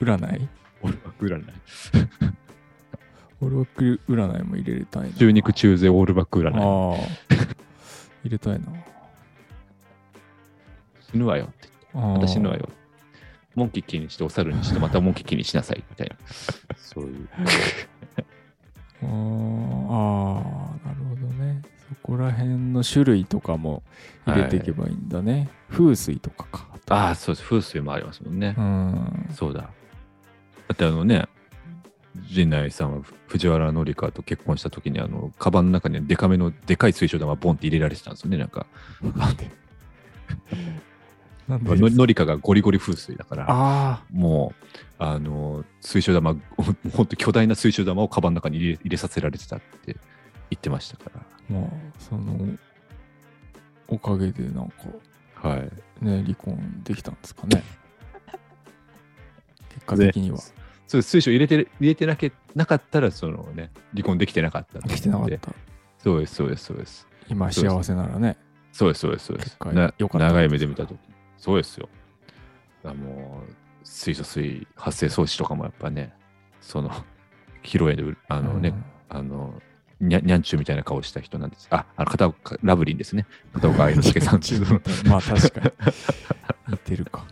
[0.00, 0.48] 占い？
[0.82, 1.44] オールバック占い。
[3.40, 5.16] オールバック占いも入れたいな。
[5.16, 6.54] 中肉中背オールバック占い。
[8.24, 8.66] 入れたいな。
[11.12, 12.68] 死ぬわよって私死ぬわよ
[13.54, 16.16] モンキッキーにしてお猿にしてまたモンキッキーにしなさいみたいな。
[16.76, 17.28] そういう。
[17.36, 21.62] あーあーなるほどね。
[21.88, 23.82] そこら辺の種類とかも
[24.24, 26.66] 入れていけばいいんだね、風水とかか。
[26.88, 27.44] ああそうです。
[27.46, 28.54] 風水もありますもんね。
[28.56, 29.28] う、ん。
[29.34, 29.62] そうだ。
[29.62, 29.68] だ
[30.72, 31.26] ってあのね
[32.28, 38.66] 陣内さんは藤原紀香と結婚した時にあのカバンの中にデカめのでかい水晶玉ボンって入れられてたんですよねなんか
[41.48, 41.58] の？
[41.58, 44.66] 紀香がゴリゴリ風水だからあもう、
[44.98, 46.36] あの、水晶玉、
[46.92, 49.96] 本当巨大な水晶玉をカバンの中に入れ入れさせられてたって
[50.50, 52.38] 言ってましたかあまあその
[53.88, 54.74] おかげでなんか
[55.42, 55.50] ら。
[55.50, 55.70] はい。
[56.00, 57.62] ね離婚できたんですかね。
[59.70, 60.38] 結果的には。
[60.86, 65.52] そう水晶入れて、入れてなけなかったら、そのね、離婚できてなかったできてなかっでた。
[65.98, 67.06] そうです、そうです、そうです。
[67.28, 68.36] 今幸せならね。
[68.72, 69.56] そうです、そうです、そうです。
[69.60, 70.98] 長い目で見たとき。
[71.40, 71.88] そうですよ。
[72.84, 76.12] だからもう、水素水発生装置とかもやっぱね、
[76.60, 76.90] その、
[77.62, 78.74] 披露宴で、あのね、
[79.08, 79.60] あの、
[80.00, 81.66] にゃにゃんちゅうみたいな顔した人なんです。
[81.70, 83.26] あ、あの片岡、ラブリンですね。
[83.54, 84.40] 片岡愛之助さん
[85.08, 85.72] まあ確かに
[86.68, 87.24] 似てるか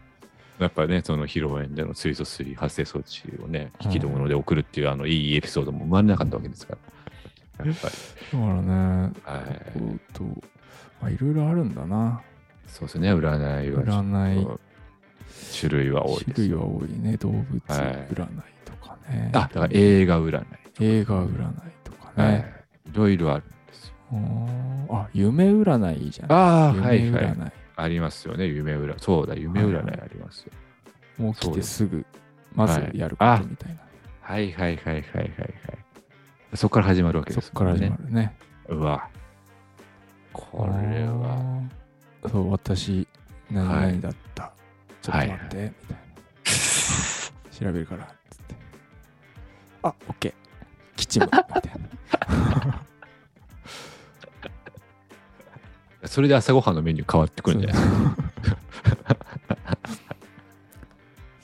[0.58, 6.76] やっぱね、その披露宴での水素水発生装置をね、引き出物で送るっていう、あの、いいエピソードも生まれなかったわけですか
[7.58, 7.66] ら。
[7.66, 7.94] やっぱり。
[8.32, 9.80] だからねはい。
[11.00, 12.22] まあいろいろあるんだな
[12.72, 13.82] そうですね、占いは。
[13.82, 14.46] 占い
[15.60, 16.32] 種類は多いです。
[16.34, 17.80] 種類は多いね動物はい
[18.12, 18.28] 占い
[18.64, 20.46] とかね、あ、だから映画占い。
[20.80, 22.64] 映画占いとかはいね、。
[22.92, 23.94] いろいろあるんですよ。
[24.90, 27.52] あ夢占いいいじゃんああ、夢はいはい。
[27.76, 28.94] ありますよね、夢占い。
[28.98, 30.52] そうだ、夢占いありますよ。
[31.18, 32.06] もう来そうですてすぐ
[32.54, 33.80] まずはいやることみたいな、
[34.22, 35.34] はいはいはいはいはいはい。
[36.54, 37.96] そこから始まるわけですそっから始まね。
[38.06, 38.36] るね
[38.68, 39.08] うわ。
[40.32, 41.62] これは。
[42.28, 43.06] そう私
[43.50, 44.52] 何はい々だった、
[45.02, 46.00] ちょっと待って、みたいな。
[47.60, 48.54] 調べるからつって。
[49.82, 50.34] あオッケー
[50.96, 51.72] 吉夢 みたい
[52.62, 52.84] な。
[56.08, 57.82] それで朝ごはんのメニュー変わってくるんじゃない？
[57.82, 58.56] ですか。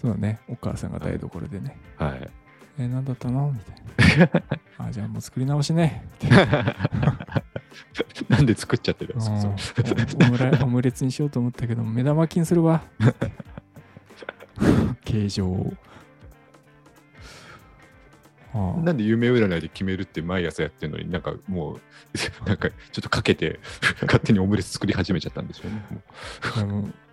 [0.01, 0.41] そうだね。
[0.49, 1.77] お母さんが台所でね。
[1.99, 2.31] はい。
[2.79, 3.53] え何だったの？
[3.53, 4.31] みたいな。
[4.79, 6.07] あじゃあもう作り直しね。
[6.23, 6.77] みたいな
[8.29, 9.15] なんで作っちゃってる？
[9.15, 12.83] んですかオムレツにしようと思ったけど目玉焼きにするわ
[15.05, 15.73] 形状
[18.83, 21.81] なんで夢占いで決めるって毎朝やってるのになんかもう
[22.49, 23.61] なんかちょっとかけて
[24.03, 25.83] 勝手にオムレツ作り始めちゃったんでしょうね。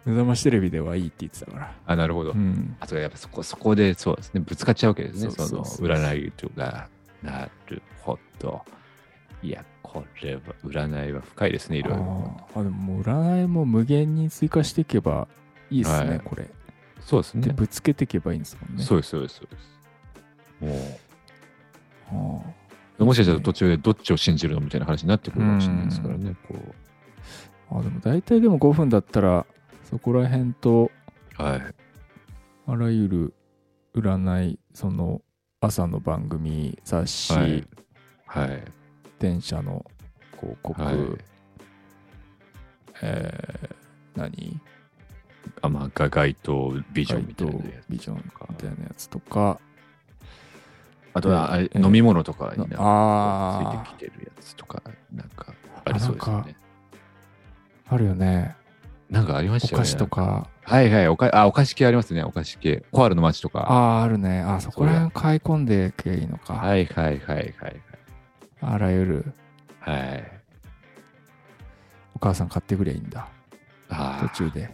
[0.06, 1.74] 目覚ましテレビではいいって言ってたから。
[1.86, 2.32] あなるほど。
[2.32, 2.76] うん。
[2.80, 6.88] あそうやっぱそこそこでそうですねぶつかっちゃうわけですねその占いとか
[7.22, 8.64] なるほど。
[9.44, 12.36] いやこれは占いは深いですねいろいろ。
[12.56, 15.28] ああでも占いも無限に追加していけば
[15.70, 16.50] いいですね、はいこれ。
[17.02, 17.48] そうですね。
[17.48, 18.84] でぶつけていけばいいんですもんね。
[18.84, 19.74] そうですそうですそうです。
[22.12, 22.54] もあ
[23.00, 26.36] うもしかしたら途中でどっちを信じるのみたいな話になってくるかもしれないですからね。
[26.48, 26.56] こ
[27.72, 29.46] ああでも大体でも5分だったら
[29.84, 30.92] そこら辺と
[31.40, 31.62] うはい
[32.66, 33.34] あらゆる
[33.96, 35.22] 占いその
[35.60, 37.68] 朝の番組雑誌、はい
[38.26, 38.64] はい
[39.24, 39.86] 電車の
[40.38, 40.96] 広告、はい。
[43.02, 44.60] えー何？
[45.62, 47.54] あまあが街頭ビジョンみたいな
[47.90, 49.60] ビジョンみたいなやつとか
[51.14, 51.16] つ。
[51.16, 54.84] あとはえー飲み物とかになついてきてるやつとか
[55.14, 55.54] なんか
[55.86, 56.56] ありそうですよね。
[57.88, 58.58] あるよね
[59.10, 59.82] なんかありましたよね。
[59.84, 62.84] お菓子とかはいはい、おかあお菓子系ありますね、お菓子系。
[62.92, 63.60] コアルの街とか。
[63.62, 67.76] ああーあるねあそこら辺買い込んでけばいいのか、はいはいはいはい
[68.72, 69.34] あらゆる
[69.80, 70.00] はい。
[70.00, 70.32] はい。
[72.16, 73.28] お母さん買ってくりゃいいんだ
[73.90, 74.70] ああ、途中で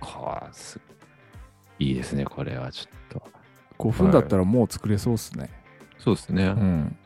[0.00, 0.80] こわす
[1.78, 3.30] いいですね、これはちょっと。
[3.78, 5.50] 5分だったらもう作れそうっすね。
[5.98, 6.46] そうですね。
[6.46, 6.96] うん。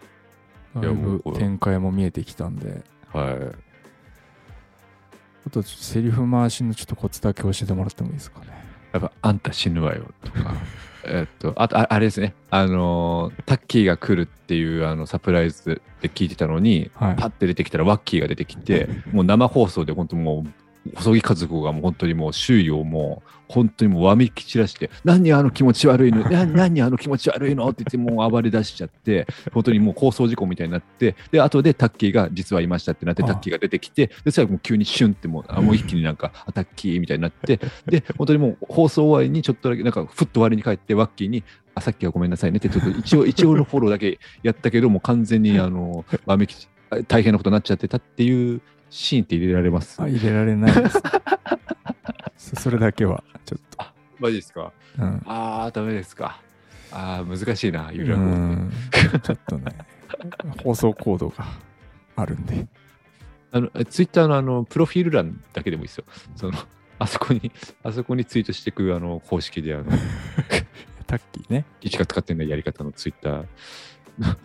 [0.77, 2.83] だいぶ展開も見えてきたんで。
[3.13, 3.35] はい。
[5.47, 8.47] あとセリフ回しのちょっとコツだけ教えてもらってもいいですかね。
[8.93, 10.55] やっぱ、あんた死ぬわよとか。
[11.05, 12.35] えっと、あと、ああれですね。
[12.51, 27.69] あのー、タッキーが来るっていうあのサプライズで聞いてたのに、はいパッて出てきたらワッキーが出てきて、もう生放送で本当もう、細木和子がもう本当にもう周囲をもう本当にもうわめき散らして、何あの気持ち悪いの、 な何あの気持ち悪いの？
[27.69, 41.43] って言ってもう暴れ出しちゃって、本当にもう放送事故みたいになって、で、後でタッキーが実はいましたってなって、タッキーが出てきて、で、それもう急にシュンってもう、あもう一気になんか、あタッキーみたいになって、で、本当にもう放送終わりにちょっとだけ、なんかふっと割に帰って、ワッキーに、
[41.75, 46.69] あ、さっきはごめんなさいねって、ちょっと一応、 一応のフォローだけやったけど、もう完全に、あの、わめき、
[47.09, 50.01] 大変なことになっちゃってたっていうシーンって入れられます？
[50.03, 51.03] あ、入れられないです。
[52.57, 53.87] そそれだけは、ちょっ
[54.19, 54.73] マジですか？
[54.97, 55.03] と。
[55.03, 55.23] うん。
[55.27, 56.41] ああ、ダメですか。
[56.93, 58.31] ああ、難しいな、ゆうらこって。
[58.35, 59.73] んちょっとね、
[60.63, 61.45] 放送コードが
[62.17, 62.67] あるんで。
[63.53, 66.05] あの、ツイッターのあの、プロフィール欄だけでもいいですよ。
[66.37, 66.59] その、
[66.99, 67.53] あそこに、
[67.85, 69.85] あそこにツイートしていく、あの、公式で、あの、
[71.07, 71.65] タッキーね。
[71.81, 74.37] 一が使ってないやり方のツイッター。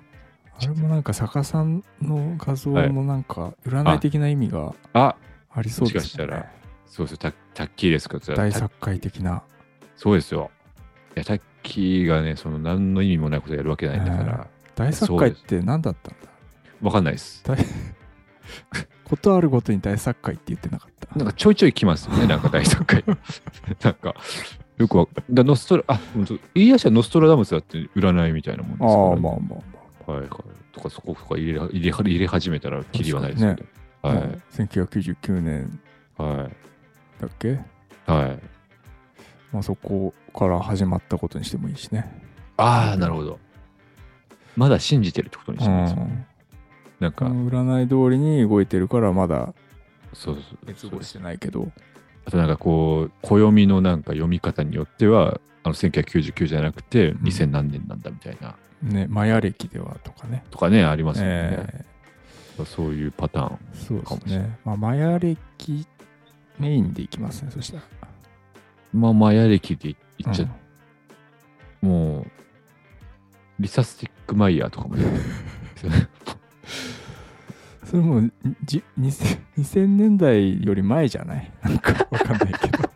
[0.58, 5.15] あれもなんか逆さんの画像もなんか占い的な意味があ、
[5.52, 6.50] ありそうですもしかしたら。
[6.86, 9.44] そうそう、タタッキーですかタ大作界的な。
[9.98, 10.50] そうですよ。
[11.15, 16.30] いや、タッキーがね、その何の意味もないことやるわけないんだから、大作界って何だったんだ？
[16.82, 17.44] わかんないです。
[19.04, 21.15] ことあるごとに大作界って言ってなかった。
[21.18, 23.04] なんかちょいちょい来ますよね、 なんか大作会。
[23.84, 24.15] なんか、
[24.78, 26.00] よくわだノストラ、あ、
[26.54, 29.75] 言い出したらノストラダムスだって占いみたいなもんですから、ああ、まあまあま
[30.08, 30.30] はいはい。
[30.72, 33.70] とか、そことか入れ入れ入れ始めたら、きりはないですけど。
[34.04, 34.08] あ。
[34.10, 35.80] はいまあ1999年
[36.18, 37.22] はい。
[37.22, 37.60] だっけ？
[38.06, 38.39] はい。
[39.52, 42.22] まあそこから始まったことにしてもいいしね。
[42.58, 43.39] ああ、なるほど。
[44.56, 46.04] まだ信じてるってことにうしてますよね。
[46.06, 46.26] ん。
[47.00, 49.54] なんか、占い通りに動いてるからまだ
[50.13, 51.72] そうそう熱望してないけど。
[52.26, 60.44] あとなんかこう、暦のなんか読み方によっては、あの1999じゃなくてん2000何年なんだみたいな、ね、マヤ歴ではとかね。
[60.52, 61.86] とかね、ありますよね。
[62.60, 63.60] えそういうパターン。
[63.74, 64.58] ーそうですね。
[64.64, 65.86] まあ、マヤ歴
[66.60, 67.84] メインでいきますね、そしたら。
[68.94, 70.52] まあ、マヤ歴で言っちゃ、うん
[71.90, 72.26] もう、
[73.60, 75.06] リサスティックマイヤーとかもね
[77.86, 78.34] それもう
[78.64, 81.52] じ 2000, 2000年代より前じゃない？
[81.62, 82.90] なんかわかんないけど。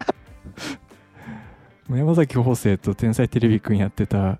[1.95, 4.39] 山崎邦生と天才テレビくんやってたはい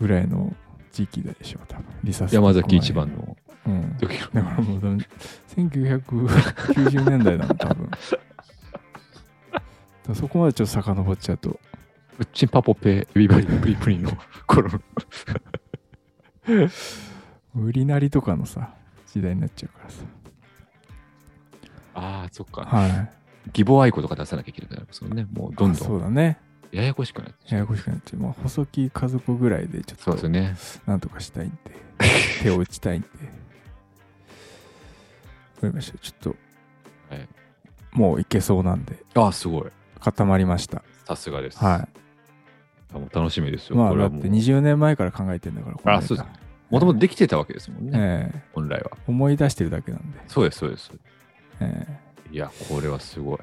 [0.00, 0.54] ぐらいの
[0.92, 1.84] 時期でしょう、多分。
[2.04, 3.08] リサス山崎一番。
[3.08, 3.96] のうん。
[3.98, 4.78] だからもう、
[5.56, 7.90] 1990年代なの、多分。
[7.90, 9.62] だか
[10.08, 14.10] らそこまでちょっと遡っちゃうと、うっちんパポペエビバリプリプリの
[14.46, 14.80] 頃の
[17.54, 18.74] 売りなりとかのさ、
[19.06, 20.02] 時代になっちゃうからさ。
[21.94, 23.10] ああそっかはい。
[23.48, 26.38] 義母愛子とか出さなきゃいけなくなりますもんねもうどんあどそうんだね。
[26.72, 28.20] ややこしくなってややこしくなっちゃう。
[28.20, 30.56] まあ、細木家族ぐらいでちょっとそうですよね。
[30.86, 31.56] なんとかしたいんで、
[32.42, 33.08] 手を打ちたいんで。
[33.08, 33.14] わ
[35.62, 35.98] かりました。
[35.98, 36.36] ちょっと、
[37.14, 37.28] はい。
[37.92, 39.64] もういけそうなんで、ああすごい。
[40.00, 40.82] 固まりました。
[41.06, 41.58] さすがです。
[41.58, 41.88] は
[42.94, 43.76] あもう楽しみですい。
[43.76, 43.76] よ。
[43.76, 44.22] まあ、だってこれはもう。
[44.24, 46.06] 20年前から考えてんだから、このネタ。
[46.06, 46.28] そうです。
[46.70, 47.98] もともとできてたわけですもんね。
[47.98, 48.42] ええ。
[48.52, 48.90] 本来は。
[49.06, 50.92] 思い出してるだけなんで、そうですそうです。
[51.60, 52.34] ええ。
[52.34, 53.38] いやこれはすごい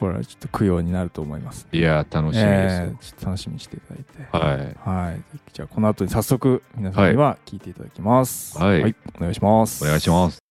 [0.00, 1.68] これはちょっと供養になると思います。
[1.70, 4.22] いや楽しみですよええちょっと楽しみにしていただいて。
[4.32, 5.20] はいはい。
[5.52, 8.58] じゃあ、この後に早速、皆さんには聞いていただきます。
[8.58, 9.84] はいお願いします。
[9.84, 10.49] お願いします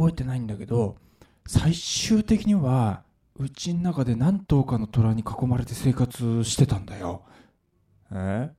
[0.00, 0.96] 覚えてないんだけど、
[1.46, 3.02] 最終的には、
[3.36, 7.22] うちの中で何頭かの虎に囲まれて生活してたんだよ。
[8.10, 8.50] え？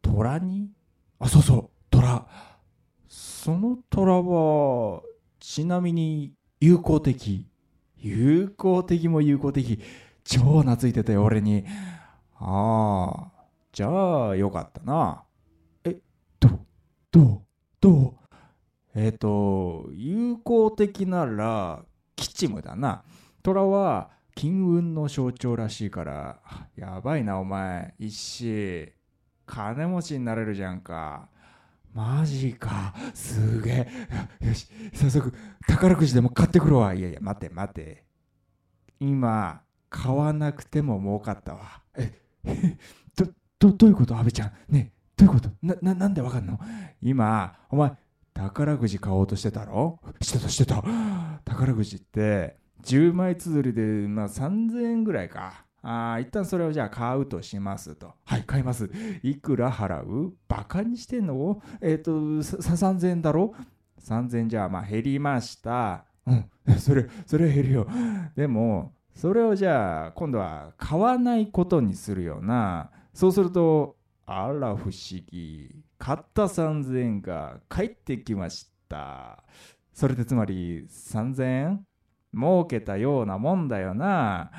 [0.00, 0.70] 虎に？
[1.18, 2.26] あ、そうそう、虎。
[3.06, 5.02] その虎は、
[5.38, 7.46] ちなみに友好的。
[7.98, 9.78] 友好的も友好的。
[10.24, 11.64] 超懐いてたよ、俺に。
[12.36, 15.24] ああ、じゃあよかったな。
[15.84, 16.00] え、
[16.40, 16.48] ど、
[17.10, 17.42] どう？
[17.80, 18.14] どう？
[19.00, 21.84] えっ、と友好的なら
[22.16, 23.04] 吉夢だな。
[23.44, 26.40] 虎は金運の象徴らしいから
[26.74, 27.94] やばいなお前。
[28.00, 28.92] 一子
[29.46, 31.28] 金持ちになれるじゃんか。
[31.94, 32.92] マジか。
[33.14, 33.88] すげ
[34.40, 34.46] え。
[34.48, 35.32] よし早速
[35.68, 36.92] 宝くじでも買ってくるわ。
[36.92, 38.04] いやいや待て待て。
[38.98, 41.82] 今買わなくても儲かったわ。
[41.96, 42.12] え
[43.16, 43.26] ど
[43.60, 44.18] どどういうこと？
[44.18, 44.52] 阿部ちゃん。
[44.72, 45.50] ねえどういうこと？
[45.62, 46.58] なななんでわかんの？
[47.00, 47.92] 今お前
[48.38, 49.98] 宝くじ買おうとしてたろ？
[50.22, 50.80] してたしてた。
[51.44, 55.64] 宝くじって10枚綴りで、まあ、3000円ぐらいか。
[55.82, 58.14] あー一旦それをじゃあ買うとしますと。
[58.24, 58.88] はい買います。
[59.24, 60.34] いくら払う？
[60.46, 61.60] バカにしてんの？
[61.80, 63.54] えっ、と3000円だろ
[64.00, 66.04] ？3000円じゃあまあ減りました。
[66.24, 66.48] うん。
[66.78, 67.88] それそれ減るよ。
[68.36, 72.90] でもそれをじゃあ今度は買わないことにするよな。
[73.12, 74.92] そうするとあら不思
[75.26, 75.82] 議。
[75.98, 79.42] 買った3000円が返ってきました。
[79.92, 81.86] それでつまり3000円
[82.34, 84.50] 儲けたようなもんだよな。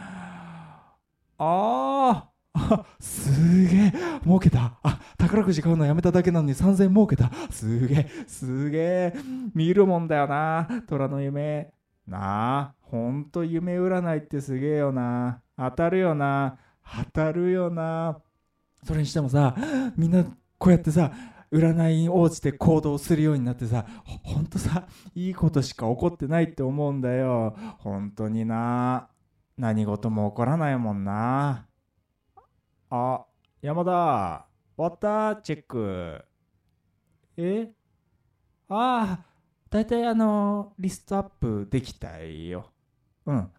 [1.37, 4.77] あーあすげえ儲けた。
[4.83, 7.31] あ宝くじ買うのやめただけなのに3000円儲けた。
[7.49, 9.13] すげえすげえ
[9.53, 10.67] 見るもんだよな。
[10.87, 11.71] 虎の夢。
[12.05, 15.41] なあほんと夢占いってすげえよな。
[15.57, 16.57] 当たるよな。
[17.05, 18.19] 当たるよな。
[18.83, 19.55] それにしてもさ
[19.95, 20.25] みんな
[20.59, 21.11] こうやってさ
[21.51, 23.87] 占いに応じて行動するようになってさ
[24.23, 27.55] ほんとさいいことしか起こってないって思うんだよ。
[27.79, 29.09] 本当にな。
[29.57, 31.65] 何事も起こらないもんな。
[32.91, 33.25] あ
[33.61, 34.45] 山田。
[34.77, 34.99] 終わっ
[35.35, 35.41] た？
[35.41, 36.23] チェック。
[37.35, 37.71] え？
[38.69, 39.25] ああ
[39.69, 42.71] だいたいあのリストアップできたよ。
[43.25, 43.51] うん。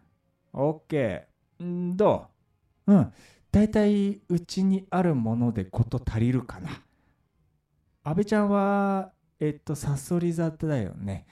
[0.53, 1.63] オッケー。
[1.63, 2.27] んど
[2.87, 2.93] う？
[2.93, 3.13] うん。
[3.51, 6.69] だいたいうちにあるものでこと足りるかな。
[8.03, 11.25] 安倍ちゃんはえっとさそり座だよね。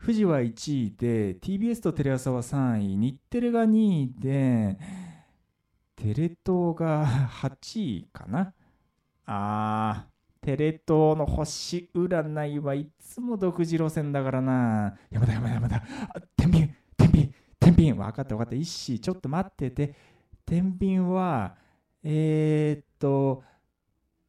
[0.00, 4.78] 富士は1位で TBS とテレ朝は3位日テレが2位で
[5.96, 8.54] テレ東が8位かな。
[9.26, 14.96] あーテレ東の星占いはいつも独自路線だからな。
[15.10, 15.82] 山田山田山田。
[16.36, 17.92] 天秤天秤天秤。
[17.94, 18.54] 分かった分かった。
[18.54, 19.94] 一子ちょっと待ってて。
[20.46, 21.56] 天秤は
[22.02, 23.42] えー、っと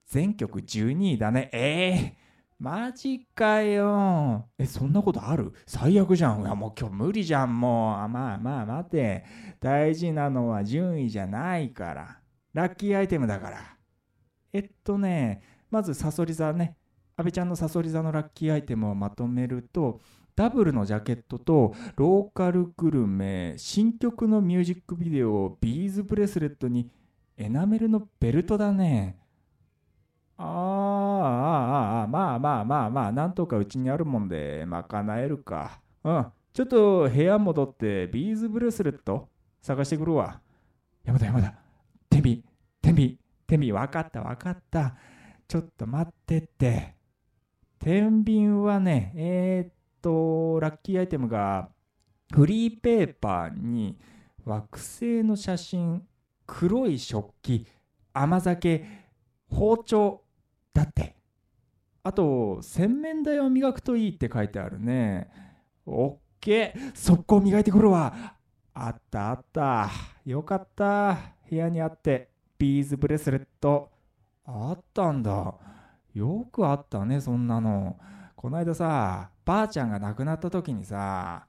[0.10, 1.52] 全曲12位だね。
[1.54, 2.14] えー、
[2.58, 4.50] マジかよ。
[4.58, 5.54] えそんなことある？
[5.68, 6.42] 最悪じゃん。
[6.42, 7.60] いやもう今日無理じゃん。
[7.60, 7.98] もう。
[8.00, 9.24] あまあまあ待て。
[9.60, 12.20] 大事なのは順位じゃないから。
[12.54, 13.78] ラッキーアイテムだから。
[14.52, 16.76] えっとねまずサソリ座ね。
[17.16, 20.00] 阿部ちゃんのサソリ座のラッキーアイテムをまとめると
[20.36, 26.90] ダブルのジャケットとローカルグルメ新曲のミュージックビデオビーズブレスレットに
[27.38, 29.20] エナメルのベルトだね。
[30.42, 35.82] あーあーあーまあまあまあまあなんとかうちにあるもんで賄えるか。
[36.04, 36.26] うん。
[36.54, 39.28] ちょっと部屋戻ってビーズブレスレット
[39.62, 40.40] 探してくるわ。
[41.04, 41.54] 山田山田。
[42.10, 42.44] 天秤
[42.82, 44.96] 天秤天秤分かった分かった。
[45.46, 46.96] ちょっと待ってって。
[47.80, 51.70] 天秤はねえー、っとラッキーアイテムが
[52.34, 53.98] フリーペーパーに
[54.46, 56.02] 惑星の写真
[56.46, 57.68] 黒い食器
[58.14, 58.86] 甘酒
[59.50, 60.24] 包丁。
[60.80, 61.16] だって。
[62.04, 65.30] あと洗面台を磨くといいって書いてあるね。
[65.86, 66.96] オッケー。
[66.96, 68.36] 速攻磨いてくるわ。
[68.74, 69.90] あったあった。
[70.26, 71.18] よかった。
[71.50, 73.92] 部屋にあってビーズブレスレット。
[74.46, 75.54] あったんだ。
[76.14, 77.98] よくあったねそんなの。
[78.36, 81.46] こないださばあちゃんが亡くなった時にさ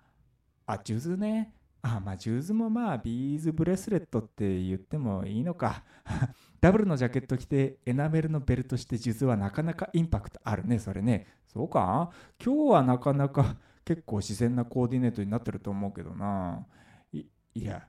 [0.66, 1.54] あ数珠ね。
[1.82, 5.84] あまあジューズもまあビーズブレスレットって言ってもいいのか。
[6.60, 11.26] ダブルのジャケット着てエナメルのベルトしてジューズはなかなかインパクトあるねそれね。
[11.46, 12.10] そうか？
[12.44, 16.66] 今日はなかなか結構自然なコーディネートになってると思うけどな。
[17.12, 17.24] い
[17.54, 17.88] いや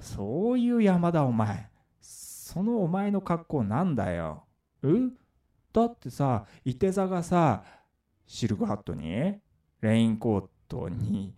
[0.00, 1.70] そういう山だお前。
[2.00, 4.44] そのお前の格好なんだよ。
[4.82, 4.88] え
[5.72, 7.62] だってさいて座がさ
[8.26, 9.40] シルクハットに
[9.80, 11.34] レインコートに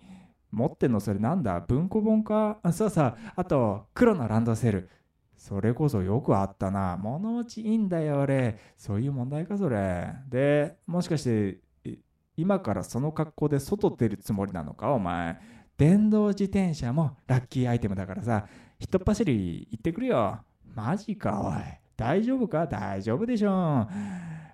[0.50, 1.60] 持ってんのそれなんだ？
[1.60, 2.58] 文庫本か？
[2.62, 4.88] あそうさあと黒のランドセル。
[5.36, 6.98] それこそよくあったな。
[6.98, 8.58] 物持ちいいんだよ俺。
[8.76, 10.12] そういう問題かそれ。
[10.28, 11.60] でもしかして
[12.36, 14.92] 今からその格好で外出るつもりなのか？
[14.92, 15.38] お前。
[15.78, 18.46] 電動自転車もラッキーアイテムだからさ。
[18.78, 20.40] ひとっ走り行ってくるよ。
[20.74, 21.62] マジかおい。
[21.96, 22.66] 大丈夫か？
[22.66, 23.86] 大丈夫でしょ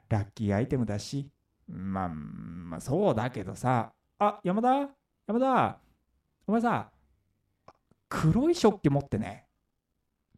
[0.09, 1.28] ラッキーアイテムだし。
[1.68, 3.92] まあ、まあ、そうだけどさ。
[4.20, 4.88] あ山田？
[5.26, 5.78] 山田？
[6.47, 6.90] お前さ
[8.09, 9.47] 黒い食器持ってね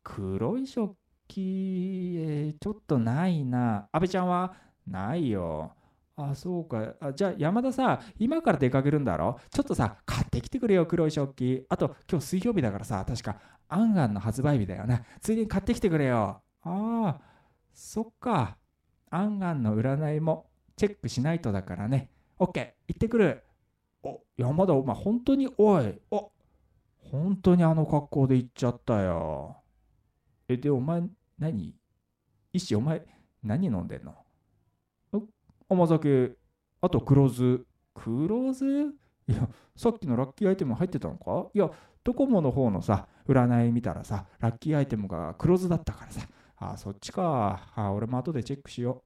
[0.02, 0.96] 黒い食
[1.26, 4.54] 器、えーちょっとないな阿部ちゃんは
[4.86, 5.74] ないよ。
[6.16, 6.94] あ、そうか。
[7.00, 9.38] あじゃあ山田さ、今から出かけるんだろ？
[9.50, 11.66] ちょっとさ、買ってきてくれよ、黒い食器。
[11.68, 13.38] あと、今日水曜日だからさ、確か、
[13.68, 15.04] アンガンの発売日だよね。
[15.20, 16.42] ついでに買ってきてくれよ。
[16.62, 17.20] ああ、
[17.74, 18.56] そっか。
[19.10, 22.10] アンガンの占いもチェックしないとだからね。
[22.38, 23.44] オッケー、行ってくる。
[24.08, 26.32] お、山田、お前、本当に、おい、お、
[27.10, 29.56] 本当にあの格好で行っちゃったよ。
[30.48, 31.02] え、で、お前、
[31.38, 31.74] 何？
[32.52, 33.06] 石、お前、
[33.42, 34.14] 何飲んでんの？
[35.68, 36.32] 甘酒、
[36.80, 37.60] あと黒酢。
[37.94, 38.64] 黒酢？
[38.66, 38.86] い
[39.28, 41.50] や、さっきのラッキーアイテム入ってたのか？
[41.52, 41.70] いや、
[42.02, 46.26] ドコモの方のさ、占い見たらさ、ラッキーアイテムが黒酢だったからさ。
[46.56, 47.70] あ、そっちか。
[47.74, 49.04] あ、俺も後でチェックしよ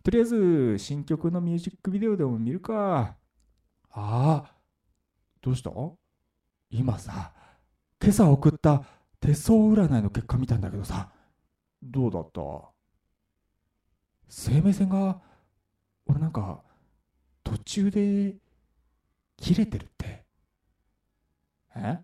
[0.00, 0.02] う。
[0.04, 3.16] とりあえず、新曲のミュージックビデオでも見るか。
[3.98, 4.52] ああ、
[5.40, 5.70] どうした？
[6.70, 7.32] 今さ、
[7.98, 8.84] 今朝送った
[9.20, 11.10] 手相占いの結果見たんだけどさ、
[11.82, 12.40] どうだった？
[14.28, 15.18] 生命線が
[16.06, 16.62] 俺なんか
[17.42, 18.36] 途中で
[19.38, 20.26] 切れてるって。
[21.74, 21.98] え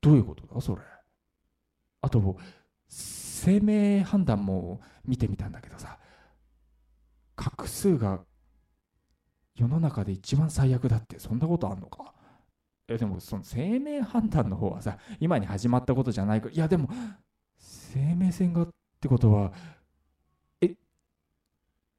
[0.00, 0.60] どういうことだ？
[0.60, 0.82] それ。
[2.00, 2.36] あと
[2.88, 5.98] 生命判断も見てみたんだけどさ
[7.36, 8.20] 画数が
[9.56, 12.12] 世の中で一番最悪だってそんなことあんのか？
[12.88, 16.50] えでもその生命判断の方はさ今に始まったことじゃないか。
[16.50, 16.88] いやでも
[17.58, 18.68] 生命線がっ
[19.00, 19.52] てことは
[20.60, 20.74] え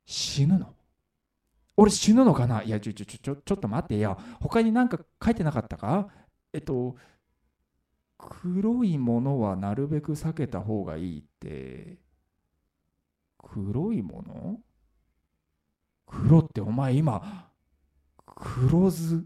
[0.05, 0.73] 死ぬの？
[1.75, 2.63] 俺死ぬのかな？
[2.63, 4.17] いやちょちょちょちょっと待ってよ。
[4.39, 6.07] 他になんか書いてなかったか？
[6.53, 6.95] えっと
[8.17, 11.97] 黒いものはなるべく避けた方がいいって
[13.37, 14.59] 黒いもの？
[16.05, 17.46] 黒ってお前今
[18.39, 19.25] 黒酢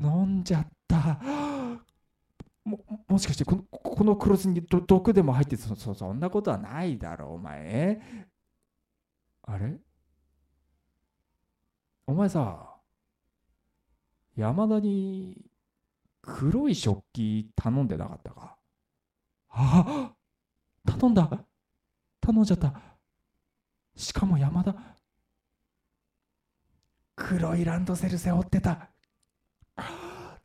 [0.00, 1.18] 飲んじゃった。
[2.64, 2.78] も
[3.08, 8.00] もしかしてこのこの黒酢に毒でも入ってそそそんなことはないだろうお前。
[9.42, 9.80] あれ？
[12.06, 12.76] お前さ
[14.36, 15.50] 山田に
[16.20, 18.56] 黒い食器頼んでなかったか？
[19.50, 20.14] あ
[20.86, 21.44] 頼んだ。
[22.20, 22.80] 頼んじゃった。
[23.96, 24.91] しかも山田
[27.28, 28.72] 黒いランドセル背負ってた。
[28.72, 28.78] っ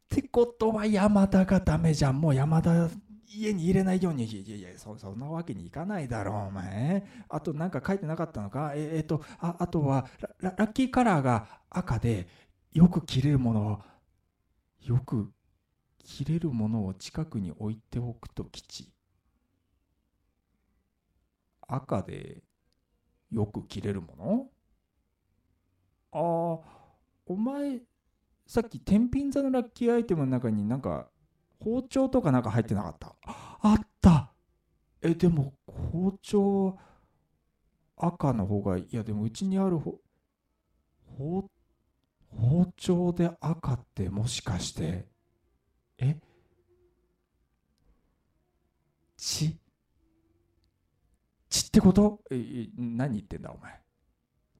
[0.07, 2.21] てことは山田がダメじゃん。
[2.21, 2.89] もう山田
[3.27, 4.25] 家に入れないように。
[4.25, 7.05] いやいやそそんなわけにいかないだろうお前。
[7.29, 8.73] あとなんか書いてなかったのか？
[8.75, 10.07] ええっとああとは
[10.39, 12.27] ララッキーカラーが赤で
[12.71, 13.83] よく着れるもの
[14.81, 15.31] よく
[16.03, 18.93] 着れるものを近くに置いておくと吉。
[21.67, 22.43] 赤で
[23.29, 24.47] よく着れるもの？
[26.11, 26.21] ああ
[27.25, 27.79] お前
[28.45, 31.09] さっき天秤座のラッキーアイテムの中になんか
[31.59, 33.15] 包丁とかなんか入ってなかった？
[33.25, 34.31] あった。
[35.01, 36.77] えでも包丁
[37.97, 39.99] 赤の方がいやでもうちにあるほ
[41.17, 41.49] 包
[42.29, 45.07] 包丁で赤ってもしかして
[45.97, 46.15] え？
[49.17, 49.57] 血
[51.49, 52.21] 血ってこと？
[52.31, 53.81] え何言ってんだお前。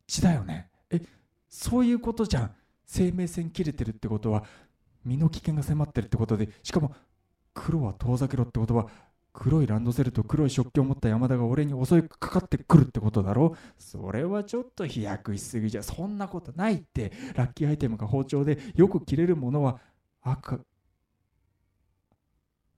[0.07, 0.71] 血だよね。
[0.89, 0.99] え？
[1.57, 2.51] そういうことじゃん。
[2.85, 4.43] 生命線切れてるってことは
[5.03, 6.93] 身の危険が迫ってるってことでしかも
[7.53, 8.87] 黒は遠ざけろってことは
[9.33, 13.55] 黒いランドセルと黒い食器を持った山田が俺に襲いかかってくるってことだろ？
[13.79, 17.11] それはちょっと飛躍しすぎじゃそんなことないって。
[17.35, 19.79] ラッキーアイテムが包丁でよく切れるものは
[20.21, 20.59] 赤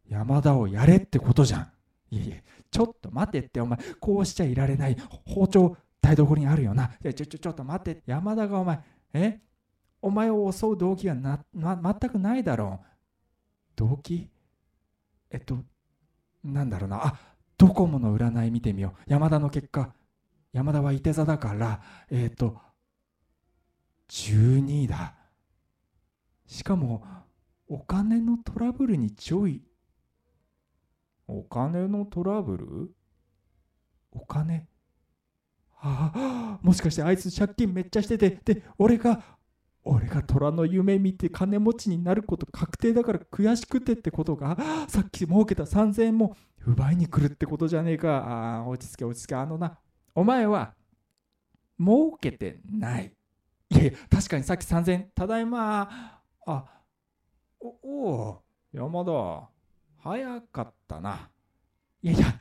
[0.08, 1.72] 山田をやれってことじゃん。
[2.12, 2.36] いやいや
[2.72, 3.78] ちょっと待てってお前。
[4.00, 4.98] こうしちゃいられない。
[5.26, 8.80] 包丁台所にあるよなちょちょちょっと待って山田がお前
[9.14, 9.40] え？
[10.02, 12.86] お前を襲う動機がな、ま、全くないだろう。
[13.76, 14.30] 動機？
[15.30, 15.58] えっと、
[16.42, 17.06] なんだろうな。
[17.06, 17.20] あ、
[17.58, 19.02] ドコモの占い見てみよう。
[19.08, 19.94] 山田の結果。
[20.54, 22.58] 山田はいて座だから、えっと、
[24.08, 25.16] 12位だ。
[26.48, 27.04] しかも、
[27.68, 29.62] お金のトラブルにちょい。
[31.28, 32.96] お金のトラブル？
[34.12, 34.69] お金？
[35.82, 39.24] ああ、もしかしてあいつ借金めっちゃしてて、で、俺が
[39.84, 44.58] 俺が虎の夢見て金持ちになること確定だから悔しくてってことが
[44.88, 46.36] さっき儲けた3000円も
[46.68, 48.18] 奪いに来るってことじゃねえか。
[48.18, 49.36] ああ落ち着け落ち着け。
[49.36, 49.80] あのな
[50.14, 50.76] お前は
[51.80, 53.14] 儲けてない。
[53.70, 56.22] いやいや確かにさっき3000円ただいま。
[56.46, 56.66] あ
[57.62, 59.50] おお山田
[59.98, 61.30] 早かったな。
[62.02, 62.40] いやいや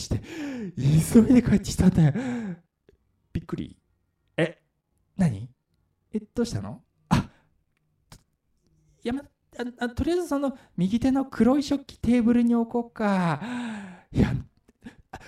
[0.00, 0.20] して
[0.76, 2.12] 急いで帰ってきたんだよ。
[3.32, 3.76] びっくり。
[4.36, 4.58] え
[5.16, 5.48] 何？
[6.12, 6.82] えどうしたの？
[7.10, 7.28] あ
[9.04, 9.22] や、ま
[9.78, 13.40] あ、とりあえずその右手の黒い食器テーブルに置こうか。
[14.12, 14.32] いや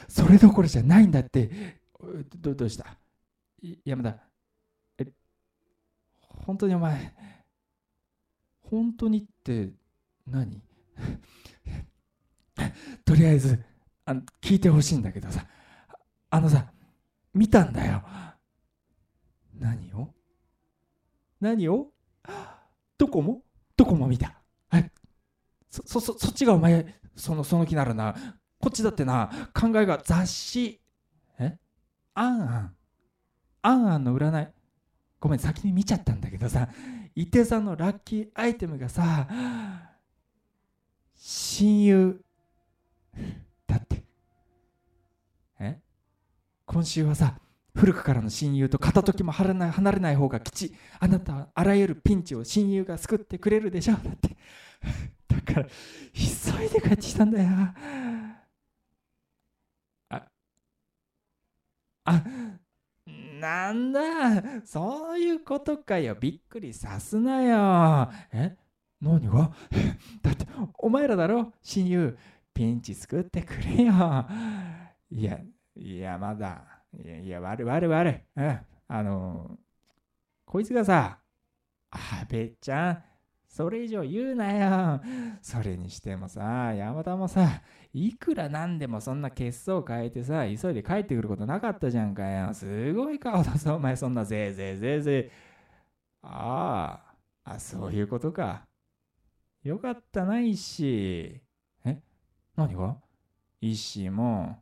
[0.09, 1.81] それどころじゃないんだって。
[2.37, 2.99] どどうした？
[3.85, 4.17] 山田
[4.99, 5.07] え
[6.19, 7.15] 本当にお前
[8.61, 9.71] 本当にって
[10.27, 10.63] 何？
[13.05, 13.63] とりあえず
[14.13, 15.47] あの聞いてほしいんだけどさ
[16.29, 16.67] あのさ
[17.33, 18.03] 見たんだよ。
[19.59, 20.13] 何を？
[21.41, 21.89] 何を？
[22.99, 23.41] どこも？
[23.75, 24.35] どこも見た。
[24.75, 24.91] え
[25.71, 28.15] そそそそっちがお前そのその気ならな。
[28.61, 30.79] こっちだってな考えが雑誌。
[31.39, 31.57] え？
[32.13, 32.77] あんあん。
[33.63, 34.49] あんあんの占い。
[35.21, 36.69] ごめん先に見ちゃったんだけどさ
[37.15, 39.27] 伊手座のラッキーアイテムがさ
[41.15, 42.21] 親友。
[43.67, 44.02] だって。
[46.73, 47.35] 今週はさ
[47.75, 50.75] 古くからの親友と片時も離れない離れない方が吉。
[51.01, 54.37] あなたはあらゆるピンチを親友が救ってくれるでしょだって。
[55.29, 55.67] だから
[56.13, 57.49] 急いで帰ってきたんだよ。
[60.11, 60.27] あ
[62.05, 62.25] あ
[63.41, 64.65] なんだ。
[64.67, 66.15] そういうことかよ。
[66.15, 68.11] びっくりさすなよ。
[68.33, 68.57] え？
[69.01, 69.51] 何が？
[70.23, 70.47] だって
[70.79, 71.53] お前らだろ？
[71.63, 72.19] 親友
[72.55, 74.27] ピンチ救ってくれよ。
[75.11, 75.41] いや
[75.77, 76.63] いやまだ。
[77.03, 78.15] いやいや悪い悪い悪い。
[78.37, 78.61] うん。
[78.89, 79.59] あの
[80.45, 81.19] こいつがさ
[81.91, 83.03] あべっちゃん
[83.49, 85.01] それ以上言うなよ。
[85.41, 87.63] それにしてもさ山田もさ
[87.93, 92.53] いくらなんでもそんな血相変えてさ急いで帰ってくることなかったじゃんかよ。
[92.55, 95.31] すごい顔だぞお前そんなぜいぜいぜいぜい。
[96.23, 97.01] あ
[97.45, 98.67] ああそういうことか。
[99.63, 101.41] よかったな石
[101.85, 102.03] え？
[102.57, 102.97] 何が？
[103.61, 104.62] 石も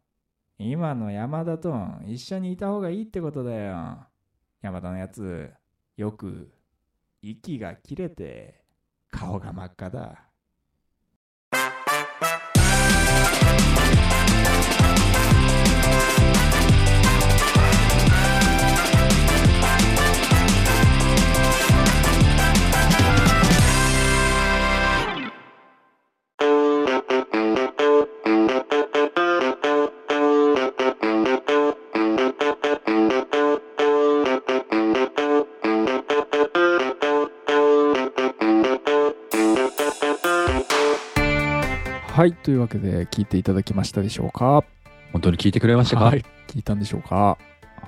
[0.62, 1.74] 今の山田と
[2.06, 4.06] 一緒にいた方がいいってことだよ。
[4.60, 5.50] 山田のやつ
[5.96, 6.52] よく
[7.22, 8.60] 息が切れて
[9.10, 10.29] 顔が真っ赤だ。
[42.42, 44.64] というわけで聞いていただきましたでしょうか？
[45.12, 46.04] 本当に聞いてくれましたか？
[46.04, 47.36] はい聞いたんでしょうか？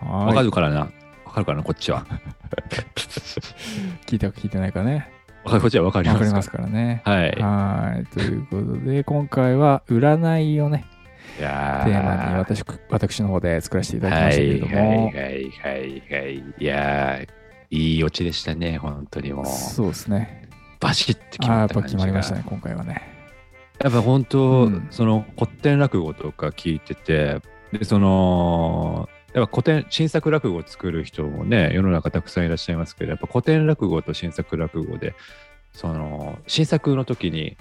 [0.02, 0.80] わはいかるからな。
[0.80, 0.88] わ
[1.32, 2.04] かるからな、こっちは。
[4.06, 5.08] 聞いたか聞いてないかね
[5.44, 6.16] わかるこっちはわかります。
[6.16, 7.30] わかりますからねはい。
[7.40, 10.84] はいということで今回は占いをね
[11.38, 15.52] いやテーマに私私の方で作らせていただきましたけれども、はいはいはいはい
[16.22, 16.44] はい。
[16.58, 17.28] いやー、
[17.70, 19.46] いいオチでしたね、本当にもう。
[19.46, 20.42] そうですね
[20.80, 21.96] バシッて決まった感じが。
[21.96, 23.00] 決まりましたね今回はね
[23.82, 27.40] やっぱ本当、うんその古典落語とか聞いてて、
[27.72, 35.14] で、その、やっぱ古典、新作落語を作る人もね、世の中たくさんいらっしゃいますけど、やっぱ古典落語と新作落語で、
[35.72, 37.56] その、新作の時に、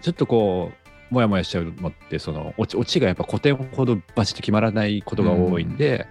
[0.00, 0.72] ちょっとこ
[1.10, 6.06] う、もやもやしちゃうのって、その、オチオチがやっぱ古典ほどバシッと決まらないことが多いんで、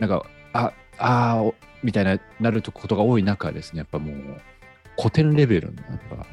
[0.00, 1.44] なんか、あ、あ
[1.82, 4.16] みたいな、なることが多い中ですね、やっぱもう、
[4.98, 6.26] 古典レベルの、やっぱ、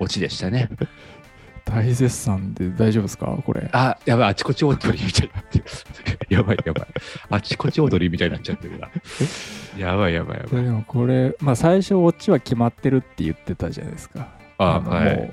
[0.00, 0.68] オチでしたね。
[1.64, 3.26] 大絶賛で大丈夫ですか？
[3.44, 5.64] これあ、やばい、あちこち踊りみたいになってる。
[6.28, 6.86] やばい、やばい。
[7.30, 8.88] あちこち踊りみたいになっちゃってるな。
[9.78, 10.64] やばい、やばい、やばい。
[10.64, 15.32] でもこれまあ最初オチは決まってるって言ってたじゃないですかあ、のはい。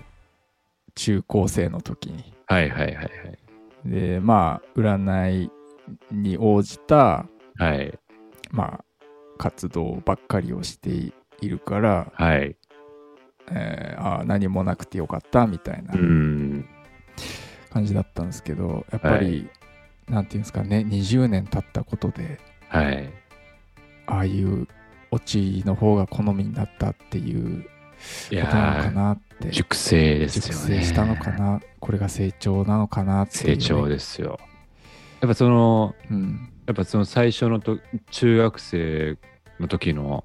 [0.96, 3.10] 中高生の時にはい、はい、はい、はい。
[3.86, 5.52] でまあ占い
[6.12, 7.26] に応じた
[7.56, 7.98] はい、
[8.52, 8.84] まあ
[9.38, 11.14] 活動ばっかりをしてい
[11.50, 12.56] るから、はい。
[13.52, 16.66] えーあー何もなくてよかったみたいなうん。
[17.72, 19.48] 感じだったんですけどやっぱり、
[20.10, 23.10] なんていうんですかね20年経ったことではい。
[24.08, 24.68] ああいう
[25.12, 27.66] オチの方が好みになったっていう
[28.32, 30.80] いことなのかやなってー、熟成ですよ熟ね。
[30.80, 34.40] 成したのかなこれが成長なのかなっていう、ね、成長ですよ。
[35.22, 37.80] やっぱその、うんやっぱその最初のと
[38.12, 39.18] 中学生
[39.60, 40.24] の時の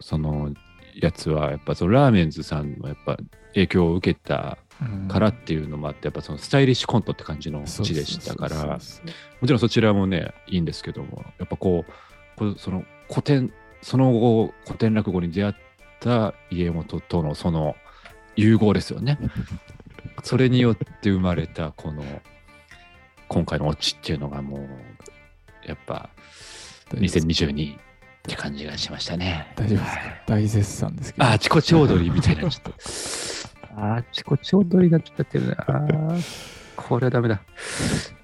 [0.00, 0.52] その
[1.00, 3.16] やつはやっぱそのラーメンズさんのやっぱ
[3.54, 5.08] 影響を受けたうん。
[5.08, 11.86] からっていうのもあってやっぱそのスタイリッシュコントって感じの地でしたからもちろんそちらもねいいんですけどもやっぱこ
[12.38, 15.54] うその古典その後古典落語に出会っ
[16.00, 17.74] た家元とのその
[18.36, 19.18] 融合ですよね。
[20.22, 22.04] それによって生まれたこの
[23.28, 24.68] 今回のオチっていうのがもう
[25.66, 26.10] やっぱ
[26.92, 27.44] 大丈夫です。
[27.44, 27.78] 2022
[28.26, 29.52] って感じがしましたね。
[29.56, 30.00] 大丈夫ですか？
[30.26, 31.26] 大絶賛ですけど。
[31.26, 32.72] ああちこち踊りみたいなちょっと。
[33.78, 35.56] あちこち踊りになっちゃってるな。
[36.76, 37.40] これはダメだ。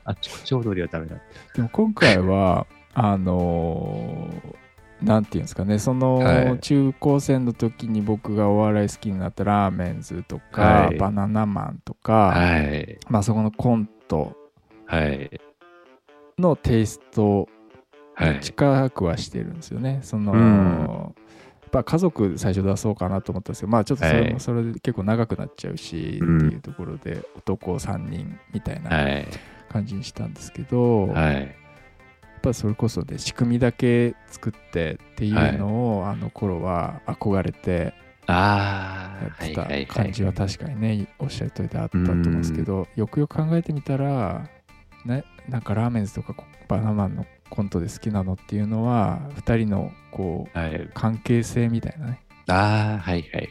[0.04, 1.16] あちこち踊りはダメだ。
[1.54, 4.62] でも今回は あのー
[5.04, 5.80] なんていうんですかね。
[5.80, 6.58] その、はい。
[6.60, 10.96] 中高生の時に僕がお笑い好きになったラーメンズとか、はい。
[10.96, 12.98] バナナマンとか、はい。
[13.08, 14.36] まあそこのコント
[14.86, 15.28] はい。
[16.38, 17.48] のテイストはい。
[18.40, 20.00] 近くはしてるんですよね。
[20.02, 21.14] その、うん
[21.62, 29.26] やっぱ家族最初出そうかなと思ったんですけどまあちょっとそれもはいそれで結構長くなっちゃうし、うんっていうところで男3人みたいなはい。
[29.70, 31.44] 感じにしたんですけど、やはい。
[31.44, 37.94] っぱそれこそね仕組みだけ作ってっていうのを、あの頃は憧れて
[38.26, 39.24] ああ。
[39.24, 44.46] やってはいはいた感じは確かにねおっしゃる通りであったと思うんですけど、よくよく考えてみたら、
[45.06, 46.34] ね、なんかラーメンズとか
[46.68, 50.88] バナナマンのコントで好きなのっていうのは2人のこうはい。
[50.94, 53.48] 関係性みたいなねああ、はいはい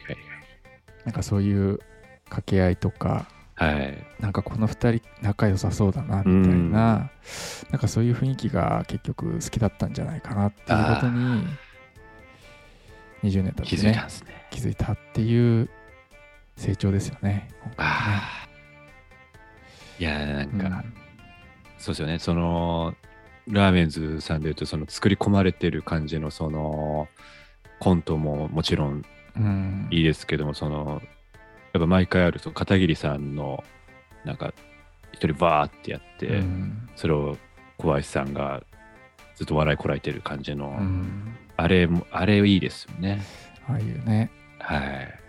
[1.04, 1.78] なんかそういう
[2.24, 3.74] 掛け合いとかはい。
[3.74, 4.06] はい。
[4.18, 7.10] なんかこの2人仲良さそうだなみたいな、
[7.70, 11.46] なんかそういう雰囲気が結局好きだったんじゃないかなっていうことに
[13.22, 14.46] 20年経気ってねづいたんですね。
[14.50, 15.70] 気づいたっていう
[16.56, 17.28] 成長ですよね。
[17.30, 18.48] ねああ。
[19.98, 20.84] いやー、なんか、
[21.78, 22.18] そうですよね。
[22.18, 22.94] その、
[23.48, 27.08] ラーメンズさんで言うと、その作り込まれてる感じの、その、
[27.80, 29.02] コントももちろん
[29.36, 31.02] うん、うんいいですけども、その、
[31.72, 33.64] やっぱ毎回ある、その片桐さんの、
[34.24, 34.52] なんか、
[35.12, 37.36] 一人バーってやって、うんそれを
[37.78, 38.62] 小林さんが
[39.34, 43.22] ずっと笑いこらえてる感じの、うんあれも、あれいいですよね。
[43.68, 45.20] ああいうねはい。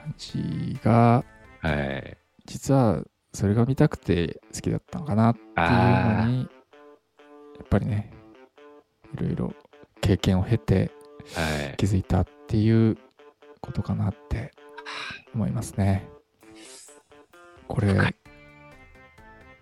[0.00, 1.24] 感じが
[1.60, 2.16] はい。
[2.46, 3.02] 実は
[3.32, 6.48] それが見たくて好きだったのかなっていうあのにや
[7.60, 8.12] っぱりね
[9.14, 9.54] いろいろ
[10.00, 10.90] 経験を経て。
[11.76, 12.96] 気づいたっていう
[13.60, 14.52] ことかなって
[15.34, 16.08] 思いますね。
[17.68, 17.94] これ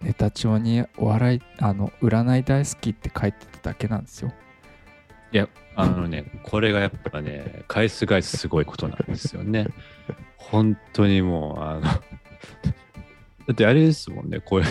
[0.00, 4.32] ネタ帳にお笑いあの占い大好きって書いてただけなんですよ。
[5.80, 9.68] あのね、これがやっぱね、返す返すすごいことなんですよね。
[10.36, 11.92] 本当にもう、あの、だ
[13.52, 14.64] ってあれですもんね、これ、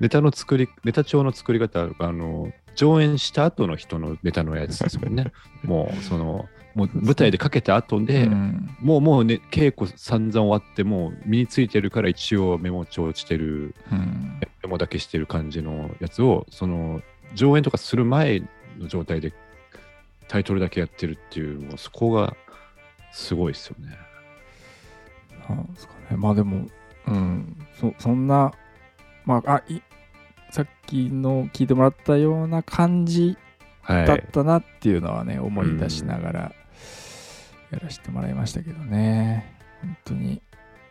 [0.00, 5.32] ネタの作り、ネタ帳の作り方、あの、上演した後の人のネタのやつですもんね。
[5.62, 17.00] もう、その、もう舞台でかけた後で、うんもうもうね、稽古散々終わって、もう身についてるから一応メモ帳してる、うんメモだけしてる感じのやつを、その、
[17.34, 18.42] 上演とかする前
[18.78, 19.32] の状態で
[20.28, 22.36] タイトルだけやってるっていう、もうそこが
[23.12, 23.96] すごいですよね。
[25.48, 26.66] なんですかねまあでも、
[27.06, 28.52] うん、そそんな、
[29.24, 29.80] まあ、あい
[30.50, 33.36] さっきの聞いてもらったような感じ
[33.82, 34.06] はい。
[34.06, 36.52] だったなっていうのはね、思い出しながら
[37.70, 39.54] やらせてもらいましたけどね。
[39.82, 40.42] 本当に。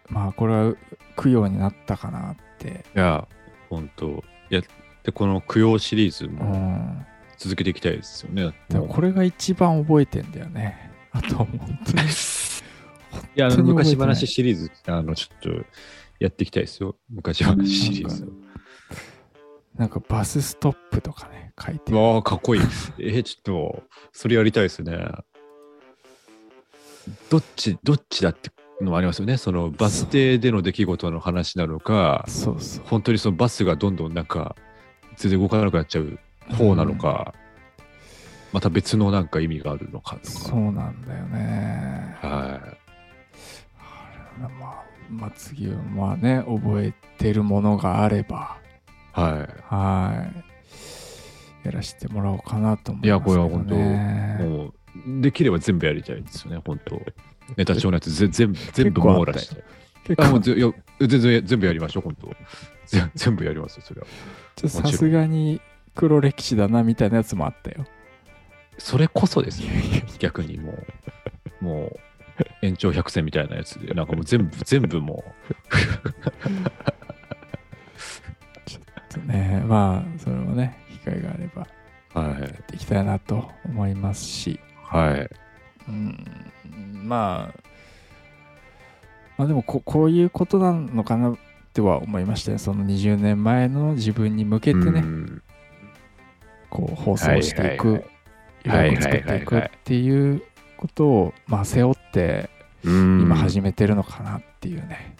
[0.09, 0.75] まあこれは
[1.17, 3.27] 供養になったかなって、いや、
[3.69, 4.07] 本当。
[4.07, 4.61] いや、
[5.03, 7.05] で、この供養シリーズうもん、
[7.37, 8.43] 続けていきたいですよね。
[8.43, 8.53] もう。
[8.69, 10.91] でもこれが一番覚えてんだよね。
[11.11, 11.47] あと本
[11.85, 12.09] 当に。
[13.35, 15.65] いや、昔話シリーズ、あの、ちょっと
[16.23, 16.95] やっていきたいですよ。
[17.09, 18.31] 昔話シリーズ。
[19.75, 22.61] なんかバスストップとかね書いてるわあ、かっこいい。
[22.99, 25.05] えーちょっと、それやりたいですね。
[27.29, 29.35] どっち、どっちだってのもありますよね。
[29.35, 34.55] そのバス停での出来事の話なのか、そうそう本当にそのバスがどんどんなんか、
[35.17, 36.17] 全然動かなくなっちゃう
[36.55, 37.33] 方なのか、
[38.53, 40.27] また別のなんか意味があるのかとか。
[40.29, 42.77] そうなんだよねは
[44.59, 48.57] まあ、まあ、次はまあね覚えてるものがあれば
[49.15, 49.19] い。
[49.19, 50.53] ははい
[51.63, 53.05] やらせてもらおうかなと思い。
[53.05, 54.73] いや、いますけどこれは本当、ねも
[55.17, 57.01] う、できれば全部やりたいですよね、本当。
[57.57, 59.63] ネタ帳のやつぜ全部、全部網羅して。
[60.05, 62.27] 結あ、もう構ぜいや全然、全部やりましょう、本当。
[62.85, 64.07] ぜ全部やりますよ、それは。
[64.69, 65.61] さすがに
[65.95, 67.85] 黒歴史だなみたいなやつもあったよ
[68.77, 69.69] それこそですよ、
[70.19, 70.73] 逆にも
[71.61, 71.99] う、もう、
[72.61, 75.23] 延長100戦みたいなやつで、なんかもう全部、全部も
[78.65, 81.67] ちょっとねまあそれもね機会があれば
[82.15, 82.41] う、はい。
[82.41, 84.59] やっていきたいなと思いますし。
[84.83, 85.29] はい。
[85.87, 86.17] うん
[87.03, 87.59] まあ
[89.37, 91.37] まあでもここういうことなのかなっ
[91.73, 92.57] ては思いましたね。
[92.57, 95.43] その20年前の自分に向けてね、うん。
[96.69, 100.41] こう放送していくはいはいはい色々作っていくっていう
[100.83, 102.49] ことをまあ背負って
[102.83, 103.21] うん。
[103.21, 105.15] 今始めてるのかなっていうね、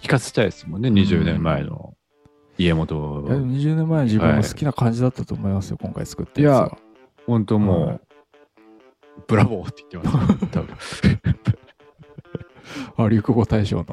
[0.00, 1.94] 聞かせたいですもんね、20年前の
[2.58, 6.78] 家元いやでも20年前の自分も好きな感じだったと思いますよ、今回作ったやつは。
[7.26, 8.00] 本当もう、はい。
[9.28, 10.76] ブラボーって言ってます、多分。
[13.06, 13.84] あ流行語大賞の？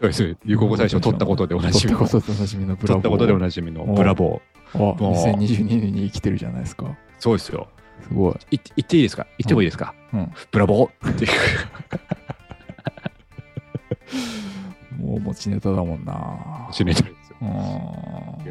[0.00, 0.36] そうです。
[0.44, 1.98] 流行語大賞取ったことでおなじみの。
[2.06, 3.00] 取ったことでおなじみのブラボー。
[3.00, 4.42] 取ったことでおなじみのブラボ
[4.74, 4.96] あもう。
[5.38, 6.84] 2022年に生きてるじゃないですか。
[6.84, 6.94] ー。
[7.18, 7.68] そうですよ。
[8.08, 8.56] すごい。
[8.56, 9.26] い言っていいですか？
[9.38, 10.32] 言ってもいいですか、うん。
[10.50, 11.30] ブラボーっていう。
[15.02, 16.68] もう持ちネタだもんな。
[16.72, 17.36] しねてるんですよ。
[17.42, 18.42] うん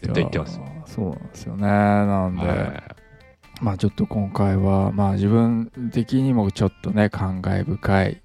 [0.00, 1.62] 絶対言ってますそうなんですよね。
[1.62, 2.82] なんで、はい
[3.60, 8.20] まあちょっと今回は、まあ自分的にもちょっとね、感慨深い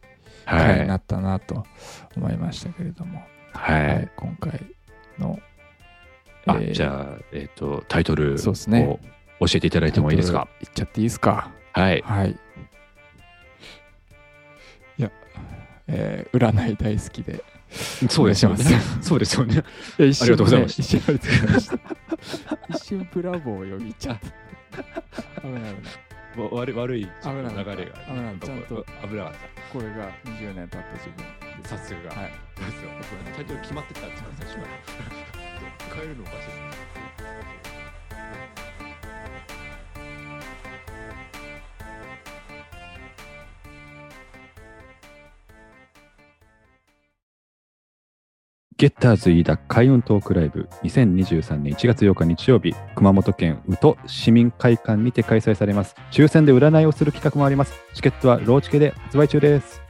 [0.45, 1.01] は回にないっ。
[1.05, 1.67] たなと
[2.15, 3.21] 思いましたけれども、
[3.53, 3.87] はい。
[3.87, 4.65] はい今回
[5.19, 5.39] の、
[6.47, 8.99] あ、えーじゃあ、えっ、と、タイトルそうですねを
[9.39, 10.47] 教えていただいてもいいですか？
[10.61, 11.51] 言っちゃっていいですか？
[11.73, 12.01] はい。
[12.05, 12.31] はい。
[14.97, 15.11] いや、
[15.87, 17.43] えー占い大好きで。
[18.09, 18.63] そうですよね。
[19.01, 19.63] そうですよね。
[19.99, 20.97] ありがとうございます一
[22.83, 24.19] 瞬ブラボーを呼びちゃっ
[24.71, 25.41] た。
[25.41, 26.43] 危ない危ない。
[26.45, 27.25] わ悪い悪い流れが。
[27.25, 29.33] 危なかったちゃんと危なかっ
[29.73, 31.25] これが20年経った自分
[31.63, 31.69] た。
[31.69, 31.97] さすが。
[32.11, 32.31] はい。
[32.31, 32.89] ですよ。
[33.35, 34.67] タイトル決まってたんですか、最初から。
[35.95, 36.37] 変えるのおかしい
[48.77, 50.69] ゲッターズ飯田開運トークライブ。
[50.83, 52.75] 2023年1月8日日曜日。
[52.93, 55.95] 熊本県宇都市民会館にて開催されます。
[56.11, 57.73] 抽選で占いをする企画もあります。
[57.95, 59.86] チケットはローチケで発売中です。